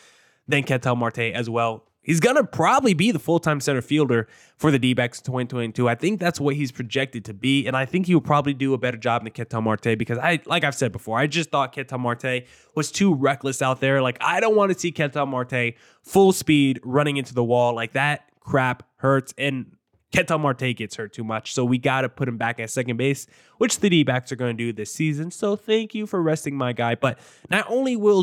than 0.46 0.62
Ketel 0.62 0.96
Marte 0.96 1.18
as 1.18 1.50
well. 1.50 1.84
He's 2.08 2.20
going 2.20 2.36
to 2.36 2.44
probably 2.44 2.94
be 2.94 3.10
the 3.10 3.18
full 3.18 3.38
time 3.38 3.60
center 3.60 3.82
fielder 3.82 4.28
for 4.56 4.70
the 4.70 4.78
D 4.78 4.94
backs 4.94 5.18
in 5.18 5.26
2022. 5.26 5.86
I 5.86 5.94
think 5.94 6.18
that's 6.18 6.40
what 6.40 6.56
he's 6.56 6.72
projected 6.72 7.22
to 7.26 7.34
be. 7.34 7.66
And 7.66 7.76
I 7.76 7.84
think 7.84 8.06
he 8.06 8.14
will 8.14 8.22
probably 8.22 8.54
do 8.54 8.72
a 8.72 8.78
better 8.78 8.96
job 8.96 9.24
than 9.24 9.32
Ketel 9.32 9.60
Marte 9.60 9.98
because 9.98 10.16
I, 10.16 10.40
like 10.46 10.64
I've 10.64 10.74
said 10.74 10.90
before, 10.90 11.18
I 11.18 11.26
just 11.26 11.50
thought 11.50 11.72
Ketel 11.72 11.98
Marte 11.98 12.44
was 12.74 12.90
too 12.90 13.12
reckless 13.12 13.60
out 13.60 13.80
there. 13.80 14.00
Like, 14.00 14.16
I 14.22 14.40
don't 14.40 14.56
want 14.56 14.72
to 14.72 14.78
see 14.78 14.90
Ketel 14.90 15.26
Marte 15.26 15.74
full 16.02 16.32
speed 16.32 16.80
running 16.82 17.18
into 17.18 17.34
the 17.34 17.44
wall. 17.44 17.74
Like, 17.74 17.92
that 17.92 18.22
crap 18.40 18.84
hurts. 18.96 19.34
And 19.36 19.76
Ketel 20.10 20.38
Marte 20.38 20.74
gets 20.74 20.96
hurt 20.96 21.12
too 21.12 21.24
much. 21.24 21.52
So 21.52 21.62
we 21.62 21.76
got 21.76 22.00
to 22.00 22.08
put 22.08 22.26
him 22.26 22.38
back 22.38 22.58
at 22.58 22.70
second 22.70 22.96
base, 22.96 23.26
which 23.58 23.80
the 23.80 23.90
D 23.90 24.02
backs 24.02 24.32
are 24.32 24.36
going 24.36 24.56
to 24.56 24.64
do 24.64 24.72
this 24.72 24.90
season. 24.90 25.30
So 25.30 25.56
thank 25.56 25.94
you 25.94 26.06
for 26.06 26.22
resting 26.22 26.56
my 26.56 26.72
guy. 26.72 26.94
But 26.94 27.18
not 27.50 27.66
only 27.68 27.96
will 27.96 28.22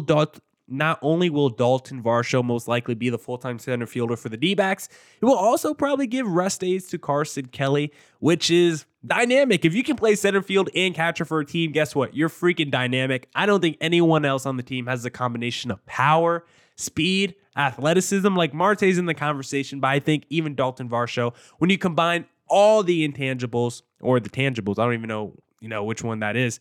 not 0.68 1.00
only 1.02 1.30
will 1.30 1.50
Dalton 1.50 2.02
Varsho 2.02 2.44
most 2.44 2.68
likely 2.68 2.96
be 2.96 3.10
the 3.10 3.18
full 3.18 3.38
time 3.38 3.60
center 3.60 3.86
fielder 3.86 4.16
for 4.16 4.30
the 4.30 4.38
D 4.38 4.56
backs, 4.56 4.90
he 5.20 5.26
will 5.26 5.36
also 5.36 5.74
probably 5.74 6.08
give 6.08 6.28
rest 6.28 6.62
days 6.62 6.88
to 6.90 6.98
Carson 6.98 7.48
Kelly, 7.48 7.92
which 8.20 8.50
is 8.50 8.86
dynamic. 9.06 9.66
If 9.66 9.74
you 9.74 9.84
can 9.84 9.96
play 9.96 10.16
center 10.16 10.42
field 10.42 10.70
and 10.76 10.96
catcher 10.96 11.26
for 11.26 11.40
a 11.40 11.46
team, 11.46 11.72
guess 11.72 11.96
what? 11.96 12.16
You're 12.16 12.30
freaking 12.30 12.72
dynamic. 12.72 13.30
I 13.36 13.46
don't 13.46 13.62
think 13.62 13.78
anyone 13.80 14.26
else 14.26 14.46
on 14.46 14.58
the 14.58 14.64
team 14.64 14.88
has 14.88 15.04
the 15.04 15.12
combination 15.12 15.72
of 15.72 15.86
power, 15.86 16.46
speed, 16.76 17.36
athleticism. 17.56 18.36
Like 18.36 18.54
Marte's 18.54 18.98
in 18.98 19.06
the 19.06 19.14
conversation, 19.14 19.80
but 19.80 19.90
I 19.90 20.00
think 20.00 20.26
even 20.30 20.56
Dalton 20.56 20.90
Varsho, 20.90 21.36
when 21.60 21.70
you 21.70 21.78
combine 21.78 22.26
all 22.48 22.84
the 22.84 23.08
intangibles 23.08 23.82
or 24.02 24.20
the 24.20 24.30
tangibles, 24.30 24.80
I 24.80 24.86
don't 24.86 24.94
even 24.94 25.08
know, 25.08 25.34
you 25.60 25.70
know, 25.70 25.84
which 25.84 26.04
one 26.04 26.20
that 26.20 26.36
is. 26.36 26.60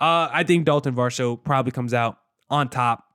Uh, 0.00 0.28
I 0.30 0.44
think 0.44 0.64
Dalton 0.64 0.94
Varsho 0.94 1.42
probably 1.42 1.72
comes 1.72 1.92
out 1.92 2.18
on 2.50 2.68
top 2.68 3.07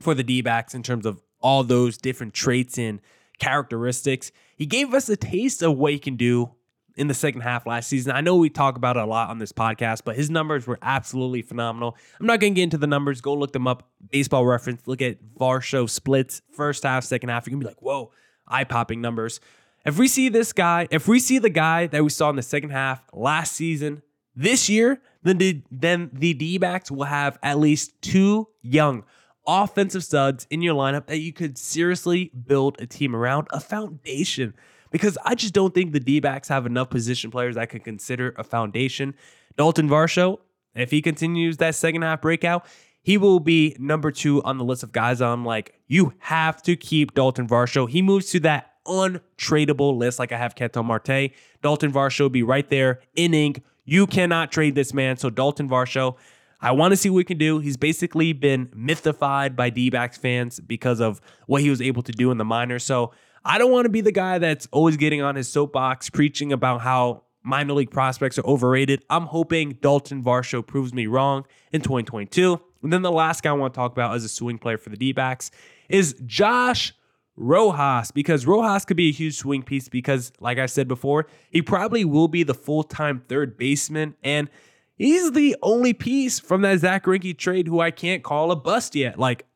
for 0.00 0.14
the 0.14 0.22
D 0.22 0.40
backs 0.42 0.74
in 0.74 0.82
terms 0.82 1.06
of 1.06 1.20
all 1.40 1.64
those 1.64 1.96
different 1.98 2.34
traits 2.34 2.78
and 2.78 3.00
characteristics. 3.38 4.32
He 4.56 4.66
gave 4.66 4.92
us 4.92 5.08
a 5.08 5.16
taste 5.16 5.62
of 5.62 5.76
what 5.76 5.92
he 5.92 5.98
can 5.98 6.16
do 6.16 6.50
in 6.96 7.06
the 7.06 7.14
second 7.14 7.42
half 7.42 7.64
last 7.64 7.88
season. 7.88 8.10
I 8.12 8.20
know 8.20 8.36
we 8.36 8.50
talk 8.50 8.76
about 8.76 8.96
it 8.96 9.04
a 9.04 9.06
lot 9.06 9.30
on 9.30 9.38
this 9.38 9.52
podcast, 9.52 10.02
but 10.04 10.16
his 10.16 10.30
numbers 10.30 10.66
were 10.66 10.80
absolutely 10.82 11.42
phenomenal. 11.42 11.96
I'm 12.18 12.26
not 12.26 12.40
going 12.40 12.54
to 12.54 12.56
get 12.56 12.64
into 12.64 12.78
the 12.78 12.88
numbers. 12.88 13.20
Go 13.20 13.34
look 13.34 13.52
them 13.52 13.68
up. 13.68 13.88
Baseball 14.10 14.44
reference. 14.44 14.82
Look 14.86 15.00
at 15.00 15.18
Varsho 15.38 15.88
splits, 15.88 16.42
first 16.50 16.82
half, 16.82 17.04
second 17.04 17.28
half. 17.28 17.46
You're 17.46 17.52
going 17.52 17.60
to 17.60 17.66
be 17.66 17.70
like, 17.70 17.82
whoa, 17.82 18.10
eye 18.48 18.64
popping 18.64 19.00
numbers. 19.00 19.38
If 19.86 19.96
we 19.96 20.08
see 20.08 20.28
this 20.28 20.52
guy, 20.52 20.88
if 20.90 21.06
we 21.06 21.20
see 21.20 21.38
the 21.38 21.50
guy 21.50 21.86
that 21.86 22.02
we 22.02 22.10
saw 22.10 22.30
in 22.30 22.36
the 22.36 22.42
second 22.42 22.70
half 22.70 23.00
last 23.12 23.52
season 23.52 24.02
this 24.34 24.68
year, 24.68 25.00
then 25.22 25.38
the, 25.38 25.62
then 25.70 26.10
the 26.12 26.34
D 26.34 26.58
backs 26.58 26.90
will 26.90 27.04
have 27.04 27.38
at 27.44 27.58
least 27.58 28.02
two 28.02 28.48
young 28.60 29.04
offensive 29.48 30.04
studs 30.04 30.46
in 30.50 30.62
your 30.62 30.74
lineup 30.74 31.06
that 31.06 31.18
you 31.18 31.32
could 31.32 31.58
seriously 31.58 32.30
build 32.46 32.80
a 32.80 32.86
team 32.86 33.16
around, 33.16 33.48
a 33.50 33.58
foundation. 33.58 34.54
Because 34.90 35.18
I 35.24 35.34
just 35.34 35.54
don't 35.54 35.74
think 35.74 35.92
the 35.92 36.00
D 36.00 36.20
backs 36.20 36.48
have 36.48 36.66
enough 36.66 36.90
position 36.90 37.30
players 37.30 37.56
that 37.56 37.70
could 37.70 37.82
consider 37.82 38.34
a 38.36 38.44
foundation. 38.44 39.14
Dalton 39.56 39.88
Varsho, 39.88 40.38
if 40.74 40.90
he 40.90 41.02
continues 41.02 41.56
that 41.56 41.74
second 41.74 42.02
half 42.02 42.20
breakout, 42.20 42.66
he 43.02 43.16
will 43.16 43.40
be 43.40 43.74
number 43.78 44.10
two 44.10 44.42
on 44.44 44.58
the 44.58 44.64
list 44.64 44.82
of 44.82 44.92
guys 44.92 45.20
I'm 45.20 45.44
like, 45.44 45.74
you 45.86 46.12
have 46.18 46.62
to 46.62 46.76
keep 46.76 47.14
Dalton 47.14 47.48
Varsho. 47.48 47.88
He 47.88 48.02
moves 48.02 48.30
to 48.30 48.40
that 48.40 48.74
untradeable 48.86 49.96
list 49.96 50.18
like 50.18 50.32
I 50.32 50.38
have 50.38 50.54
Ketel 50.54 50.82
Marte. 50.82 51.32
Dalton 51.62 51.92
Varsho 51.92 52.20
will 52.20 52.28
be 52.30 52.42
right 52.42 52.68
there 52.68 53.00
in 53.14 53.34
ink. 53.34 53.62
You 53.84 54.06
cannot 54.06 54.52
trade 54.52 54.74
this 54.74 54.92
man. 54.92 55.16
So 55.16 55.30
Dalton 55.30 55.68
Varsho, 55.68 56.16
I 56.60 56.72
want 56.72 56.92
to 56.92 56.96
see 56.96 57.10
what 57.10 57.18
he 57.20 57.24
can 57.24 57.38
do. 57.38 57.60
He's 57.60 57.76
basically 57.76 58.32
been 58.32 58.68
mythified 58.74 59.54
by 59.54 59.70
D 59.70 59.90
backs 59.90 60.18
fans 60.18 60.58
because 60.60 61.00
of 61.00 61.20
what 61.46 61.62
he 61.62 61.70
was 61.70 61.80
able 61.80 62.02
to 62.02 62.12
do 62.12 62.30
in 62.30 62.38
the 62.38 62.44
minors. 62.44 62.84
So 62.84 63.12
I 63.44 63.58
don't 63.58 63.70
want 63.70 63.84
to 63.84 63.90
be 63.90 64.00
the 64.00 64.12
guy 64.12 64.38
that's 64.38 64.66
always 64.72 64.96
getting 64.96 65.22
on 65.22 65.36
his 65.36 65.48
soapbox 65.48 66.10
preaching 66.10 66.52
about 66.52 66.80
how 66.80 67.22
minor 67.42 67.74
league 67.74 67.90
prospects 67.90 68.38
are 68.38 68.44
overrated. 68.44 69.04
I'm 69.08 69.26
hoping 69.26 69.78
Dalton 69.80 70.22
Varsho 70.22 70.66
proves 70.66 70.92
me 70.92 71.06
wrong 71.06 71.46
in 71.72 71.80
2022. 71.80 72.60
And 72.82 72.92
then 72.92 73.02
the 73.02 73.12
last 73.12 73.42
guy 73.42 73.50
I 73.50 73.52
want 73.54 73.74
to 73.74 73.78
talk 73.78 73.92
about 73.92 74.14
as 74.14 74.24
a 74.24 74.28
swing 74.28 74.58
player 74.58 74.78
for 74.78 74.90
the 74.90 74.96
D 74.96 75.12
backs 75.12 75.50
is 75.88 76.14
Josh 76.26 76.92
Rojas 77.36 78.10
because 78.10 78.46
Rojas 78.46 78.84
could 78.84 78.96
be 78.96 79.08
a 79.08 79.12
huge 79.12 79.36
swing 79.36 79.62
piece 79.62 79.88
because, 79.88 80.32
like 80.40 80.58
I 80.58 80.66
said 80.66 80.88
before, 80.88 81.26
he 81.50 81.62
probably 81.62 82.04
will 82.04 82.28
be 82.28 82.42
the 82.42 82.54
full 82.54 82.82
time 82.82 83.22
third 83.28 83.56
baseman. 83.56 84.14
And 84.22 84.50
he's 84.98 85.32
the 85.32 85.56
only 85.62 85.94
piece 85.94 86.38
from 86.38 86.62
that 86.62 86.80
Zack 86.80 87.04
Greinke 87.04 87.36
trade 87.36 87.66
who 87.66 87.80
I 87.80 87.90
can't 87.90 88.22
call 88.22 88.50
a 88.50 88.56
bust 88.56 88.94
yet. 88.94 89.18
Like, 89.18 89.46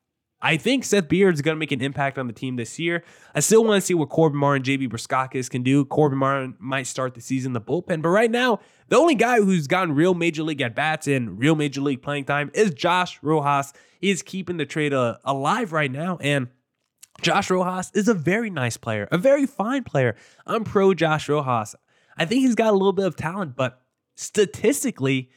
I 0.45 0.57
think 0.57 0.85
Seth 0.85 1.09
Beer 1.09 1.31
is 1.31 1.41
going 1.41 1.55
to 1.55 1.59
make 1.59 1.71
an 1.71 1.81
impact 1.81 2.19
on 2.19 2.27
the 2.27 2.33
team 2.33 2.57
this 2.57 2.77
year. 2.79 3.05
I 3.33 3.41
still 3.41 3.65
want 3.65 3.81
to 3.81 3.87
see 3.87 3.95
what 3.95 4.09
Corbin 4.09 4.41
Martin, 4.41 4.69
and 4.69 4.81
JB 4.81 4.91
Bukauskas 4.91 5.49
can 5.49 5.63
do. 5.63 5.85
Corbin 5.85 6.19
Martin 6.19 6.57
might 6.59 6.89
start 6.89 7.15
the 7.15 7.21
season 7.21 7.51
in 7.51 7.53
the 7.53 7.61
bullpen, 7.61 8.03
but 8.03 8.09
right 8.09 8.31
now, 8.31 8.59
the 8.89 8.97
only 8.97 9.15
guy 9.15 9.37
who's 9.37 9.69
gotten 9.69 9.95
real 9.95 10.15
major 10.15 10.43
league 10.43 10.61
at 10.61 10.75
bats 10.75 11.07
and 11.07 11.39
real 11.39 11.55
major 11.55 11.81
league 11.81 12.03
playing 12.03 12.25
time 12.25 12.51
is 12.55 12.75
Josh 12.75 13.21
Rojas. 13.23 13.73
He 14.01 14.11
is 14.11 14.23
keeping 14.23 14.57
the 14.57 14.67
trade 14.67 14.93
uh, 14.93 15.19
alive 15.25 15.73
right 15.73 15.91
now, 15.91 16.19
and 16.21 16.49
Josh 17.21 17.49
Rojas 17.49 17.93
is 17.95 18.09
a 18.09 18.15
very 18.15 18.51
nice 18.51 18.77
player, 18.77 19.07
a 19.13 19.19
very 19.19 19.47
fine 19.47 19.85
player. 19.85 20.17
I'm 20.45 20.65
pro 20.65 20.93
Josh 20.93 21.29
Rojas. 21.29 21.77
I 22.17 22.25
think 22.25 22.41
he's 22.41 22.57
got 22.57 22.71
a 22.71 22.77
little 22.77 22.93
bit 22.93 23.07
of 23.07 23.15
talent, 23.15 23.55
but 23.55 23.82
statistically, 24.23 25.31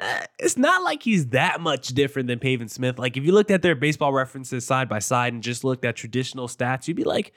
eh, 0.00 0.26
it's 0.38 0.56
not 0.56 0.82
like 0.82 1.02
he's 1.02 1.28
that 1.28 1.60
much 1.60 1.88
different 1.88 2.28
than 2.28 2.38
Pavin 2.38 2.68
Smith. 2.68 2.98
Like 2.98 3.16
if 3.16 3.24
you 3.24 3.32
looked 3.32 3.50
at 3.50 3.62
their 3.62 3.74
baseball 3.74 4.12
references 4.12 4.64
side 4.64 4.88
by 4.88 4.98
side 4.98 5.32
and 5.32 5.42
just 5.42 5.64
looked 5.64 5.84
at 5.84 5.96
traditional 5.96 6.48
stats, 6.48 6.86
you'd 6.86 6.96
be 6.96 7.04
like, 7.04 7.32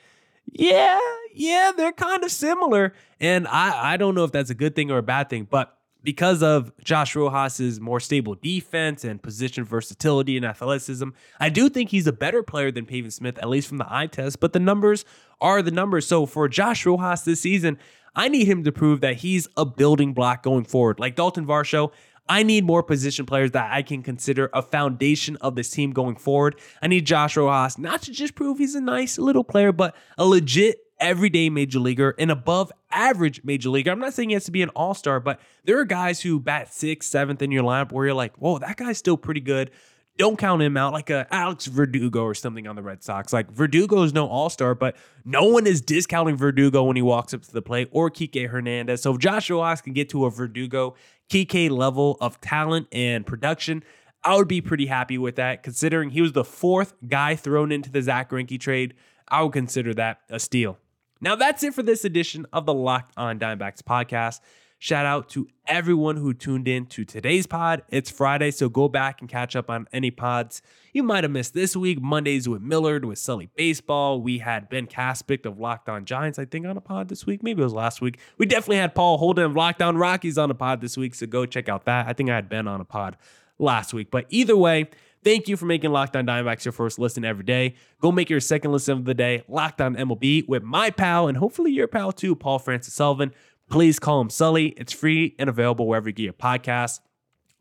yeah, 0.46 1.00
yeah, 1.34 1.72
they're 1.76 1.92
kind 1.92 2.24
of 2.24 2.32
similar. 2.32 2.94
And 3.20 3.48
I, 3.48 3.94
I 3.94 3.98
don't 3.98 4.16
know 4.16 4.24
if 4.24 4.32
that's 4.32 4.50
a 4.50 4.56
good 4.56 4.76
thing 4.76 4.92
or 4.92 4.98
a 4.98 5.04
bad 5.04 5.30
thing, 5.30 5.48
but 5.50 5.78
because 6.04 6.42
of 6.42 6.72
Josh 6.84 7.16
Rojas's 7.16 7.80
more 7.80 8.00
stable 8.00 8.36
defense 8.36 9.04
and 9.04 9.22
position 9.22 9.64
versatility 9.64 10.36
and 10.36 10.46
athleticism, 10.46 11.10
I 11.40 11.50
do 11.50 11.70
think 11.70 11.90
he's 11.90 12.08
a 12.08 12.12
better 12.12 12.44
player 12.44 12.72
than 12.72 12.86
Pavin 12.86 13.12
Smith, 13.12 13.38
at 13.38 13.50
least 13.50 13.68
from 13.68 13.78
the 13.78 13.88
eye 13.88 14.08
test. 14.08 14.40
But 14.40 14.54
the 14.54 14.60
numbers 14.60 15.06
are 15.40 15.62
the 15.62 15.72
numbers. 15.72 16.08
So 16.08 16.26
for 16.26 16.48
Josh 16.48 16.86
Rojas 16.86 17.22
this 17.22 17.42
season, 17.42 17.78
I 18.16 18.28
need 18.28 18.48
him 18.48 18.64
to 18.64 18.72
prove 18.72 19.02
that 19.02 19.18
he's 19.18 19.48
a 19.56 19.66
building 19.66 20.14
block 20.14 20.44
going 20.44 20.66
forward. 20.66 21.00
Like 21.00 21.16
Dalton 21.16 21.46
Varsho, 21.46 21.92
I 22.28 22.44
need 22.44 22.64
more 22.64 22.84
position 22.84 23.26
players 23.26 23.52
that 23.52 23.72
I 23.72 23.82
can 23.82 24.04
consider 24.04 24.50
a 24.54 24.62
foundation 24.62 25.38
of 25.38 25.56
this 25.56 25.70
team 25.70 25.92
going 25.92 26.16
forward. 26.16 26.60
I 26.82 26.88
need 26.88 27.06
Josh 27.06 27.36
Rojas 27.36 27.78
not 27.78 28.02
to 28.04 28.12
just 28.12 28.36
prove 28.36 28.58
he's 28.58 28.76
a 28.76 28.82
nice 28.82 29.18
little 29.18 29.44
player, 29.44 29.72
but 29.72 29.96
a 30.18 30.26
legit 30.26 30.78
everyday 31.00 31.50
major 31.50 31.80
leaguer, 31.80 32.16
an 32.20 32.30
above 32.30 32.72
average 32.92 33.42
major 33.44 33.70
leaguer. 33.70 33.92
I'm 33.92 34.00
not 34.00 34.14
saying 34.14 34.30
he 34.30 34.34
has 34.34 34.46
to 34.46 34.52
be 34.52 34.62
an 34.62 34.70
all 34.70 34.94
star, 34.94 35.20
but 35.20 35.40
there 35.66 35.80
are 35.80 35.86
guys 35.86 36.22
who 36.22 36.40
bat 36.40 36.74
sixth, 36.74 37.10
seventh 37.10 37.42
in 37.42 37.52
your 37.52 37.64
lineup 37.64 37.92
where 37.92 38.06
you're 38.06 38.14
like, 38.14 38.38
whoa, 38.38 38.60
that 38.60 38.78
guy's 38.78 38.98
still 38.98 39.18
pretty 39.18 39.42
good. 39.42 39.72
Don't 40.18 40.38
count 40.38 40.62
him 40.62 40.78
out 40.78 40.94
like 40.94 41.10
a 41.10 41.26
Alex 41.32 41.66
Verdugo 41.66 42.24
or 42.24 42.34
something 42.34 42.68
on 42.68 42.76
the 42.76 42.84
Red 42.84 43.02
Sox. 43.04 43.34
Like 43.34 43.50
Verdugo 43.50 44.04
is 44.04 44.14
no 44.14 44.28
all 44.28 44.50
star, 44.50 44.76
but 44.76 44.96
no 45.26 45.46
one 45.46 45.66
is 45.66 45.82
discounting 45.82 46.36
Verdugo 46.36 46.84
when 46.84 46.96
he 46.96 47.02
walks 47.02 47.34
up 47.34 47.42
to 47.44 47.52
the 47.52 47.62
plate 47.62 47.88
or 47.92 48.12
Kike 48.12 48.50
Hernandez. 48.50 49.02
So 49.02 49.14
if 49.16 49.20
Joshua 49.20 49.62
Rojas 49.62 49.82
can 49.82 49.94
get 49.94 50.10
to 50.10 50.26
a 50.26 50.30
Verdugo, 50.30 50.96
Kike 51.30 51.70
level 51.72 52.18
of 52.22 52.40
talent 52.42 52.88
and 52.92 53.26
production, 53.26 53.84
I 54.24 54.36
would 54.36 54.48
be 54.48 54.62
pretty 54.62 54.86
happy 54.86 55.18
with 55.18 55.38
that. 55.38 55.64
Considering 55.64 56.12
he 56.12 56.22
was 56.22 56.34
the 56.34 56.44
fourth 56.44 56.94
guy 57.08 57.36
thrown 57.36 57.72
into 57.72 57.90
the 57.90 58.02
Zack 58.02 58.30
Greinke 58.30 58.60
trade, 58.60 58.94
I 59.28 59.42
would 59.42 59.54
consider 59.54 59.94
that 59.96 60.20
a 60.30 60.40
steal. 60.40 60.78
Now, 61.22 61.36
that's 61.36 61.64
it 61.64 61.74
for 61.74 61.84
this 61.84 62.04
edition 62.04 62.46
of 62.52 62.66
the 62.66 62.74
Locked 62.74 63.14
On 63.16 63.40
Diamondbacks 63.40 63.82
podcast. 63.82 64.42
Shout 64.84 65.06
out 65.06 65.30
to 65.30 65.48
everyone 65.68 66.18
who 66.18 66.34
tuned 66.34 66.68
in 66.68 66.88
to 66.88 67.06
today's 67.06 67.46
pod. 67.46 67.84
It's 67.90 68.10
Friday, 68.10 68.50
so 68.50 68.68
go 68.68 68.90
back 68.90 69.22
and 69.22 69.30
catch 69.30 69.56
up 69.56 69.70
on 69.70 69.88
any 69.94 70.10
pods 70.10 70.64
you 70.92 71.04
might 71.04 71.24
have 71.24 71.30
missed 71.30 71.54
this 71.54 71.76
week. 71.76 72.02
Mondays 72.02 72.50
with 72.50 72.64
Millard, 72.64 73.06
with 73.06 73.20
Sully 73.20 73.52
Baseball. 73.56 74.20
We 74.20 74.40
had 74.40 74.70
Ben 74.70 74.88
Kaspick 74.88 75.46
of 75.46 75.60
Locked 75.60 75.88
On 75.88 76.04
Giants, 76.04 76.40
I 76.40 76.46
think, 76.46 76.66
on 76.66 76.78
a 76.78 76.82
pod 76.82 77.10
this 77.10 77.28
week. 77.28 77.44
Maybe 77.44 77.62
it 77.62 77.64
was 77.64 77.74
last 77.74 78.02
week. 78.02 78.18
We 78.40 78.48
definitely 78.48 78.78
had 78.78 78.96
Paul 78.96 79.20
Holden 79.20 79.46
of 79.46 79.56
Locked 79.56 79.84
On 79.84 79.98
Rockies 79.98 80.40
on 80.40 80.50
a 80.50 80.56
pod 80.56 80.82
this 80.82 80.98
week, 80.98 81.14
so 81.14 81.28
go 81.28 81.46
check 81.46 81.70
out 81.70 81.86
that. 81.86 82.08
I 82.08 82.14
think 82.14 82.32
I 82.32 82.36
had 82.36 82.50
Ben 82.50 82.68
on 82.68 82.82
a 82.82 82.86
pod 82.86 83.18
last 83.60 83.94
week. 83.94 84.10
But 84.10 84.26
either 84.30 84.58
way, 84.58 84.90
Thank 85.24 85.48
you 85.48 85.56
for 85.56 85.66
making 85.68 85.92
Locked 85.92 86.16
On 86.16 86.26
Diamondbacks 86.26 86.66
your 86.66 86.72
first 86.72 86.98
listen 86.98 87.24
every 87.24 87.44
day. 87.44 87.76
Go 88.00 88.12
make 88.12 88.28
your 88.28 88.40
second 88.40 88.72
listen 88.72 88.98
of 88.98 89.06
the 89.06 89.14
day, 89.14 89.44
Locked 89.48 89.80
On 89.80 89.96
MLB, 89.96 90.48
with 90.48 90.64
my 90.64 90.90
pal 90.90 91.28
and 91.28 91.38
hopefully 91.38 91.72
your 91.72 91.88
pal 91.88 92.12
too, 92.12 92.36
Paul 92.36 92.58
Francis 92.58 92.96
Sullivan. 92.96 93.32
Please 93.72 94.00
call 94.00 94.20
him 94.20 94.30
Sully. 94.30 94.68
It's 94.76 94.92
free 94.92 95.34
and 95.40 95.50
available 95.50 95.88
wherever 95.88 96.10
you 96.10 96.14
get 96.14 96.24
your 96.24 96.34
podcasts. 96.34 97.00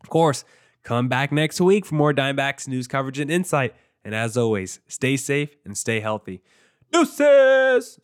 Of 0.03 0.09
course, 0.09 0.43
come 0.83 1.07
back 1.07 1.31
next 1.31 1.61
week 1.61 1.85
for 1.85 1.95
more 1.95 2.13
Diamondbacks 2.13 2.67
news 2.67 2.85
coverage 2.85 3.17
and 3.17 3.31
insight. 3.31 3.73
And 4.03 4.13
as 4.13 4.35
always, 4.35 4.81
stay 4.87 5.15
safe 5.15 5.55
and 5.63 5.77
stay 5.77 6.01
healthy. 6.01 6.41
Deuces! 6.91 7.99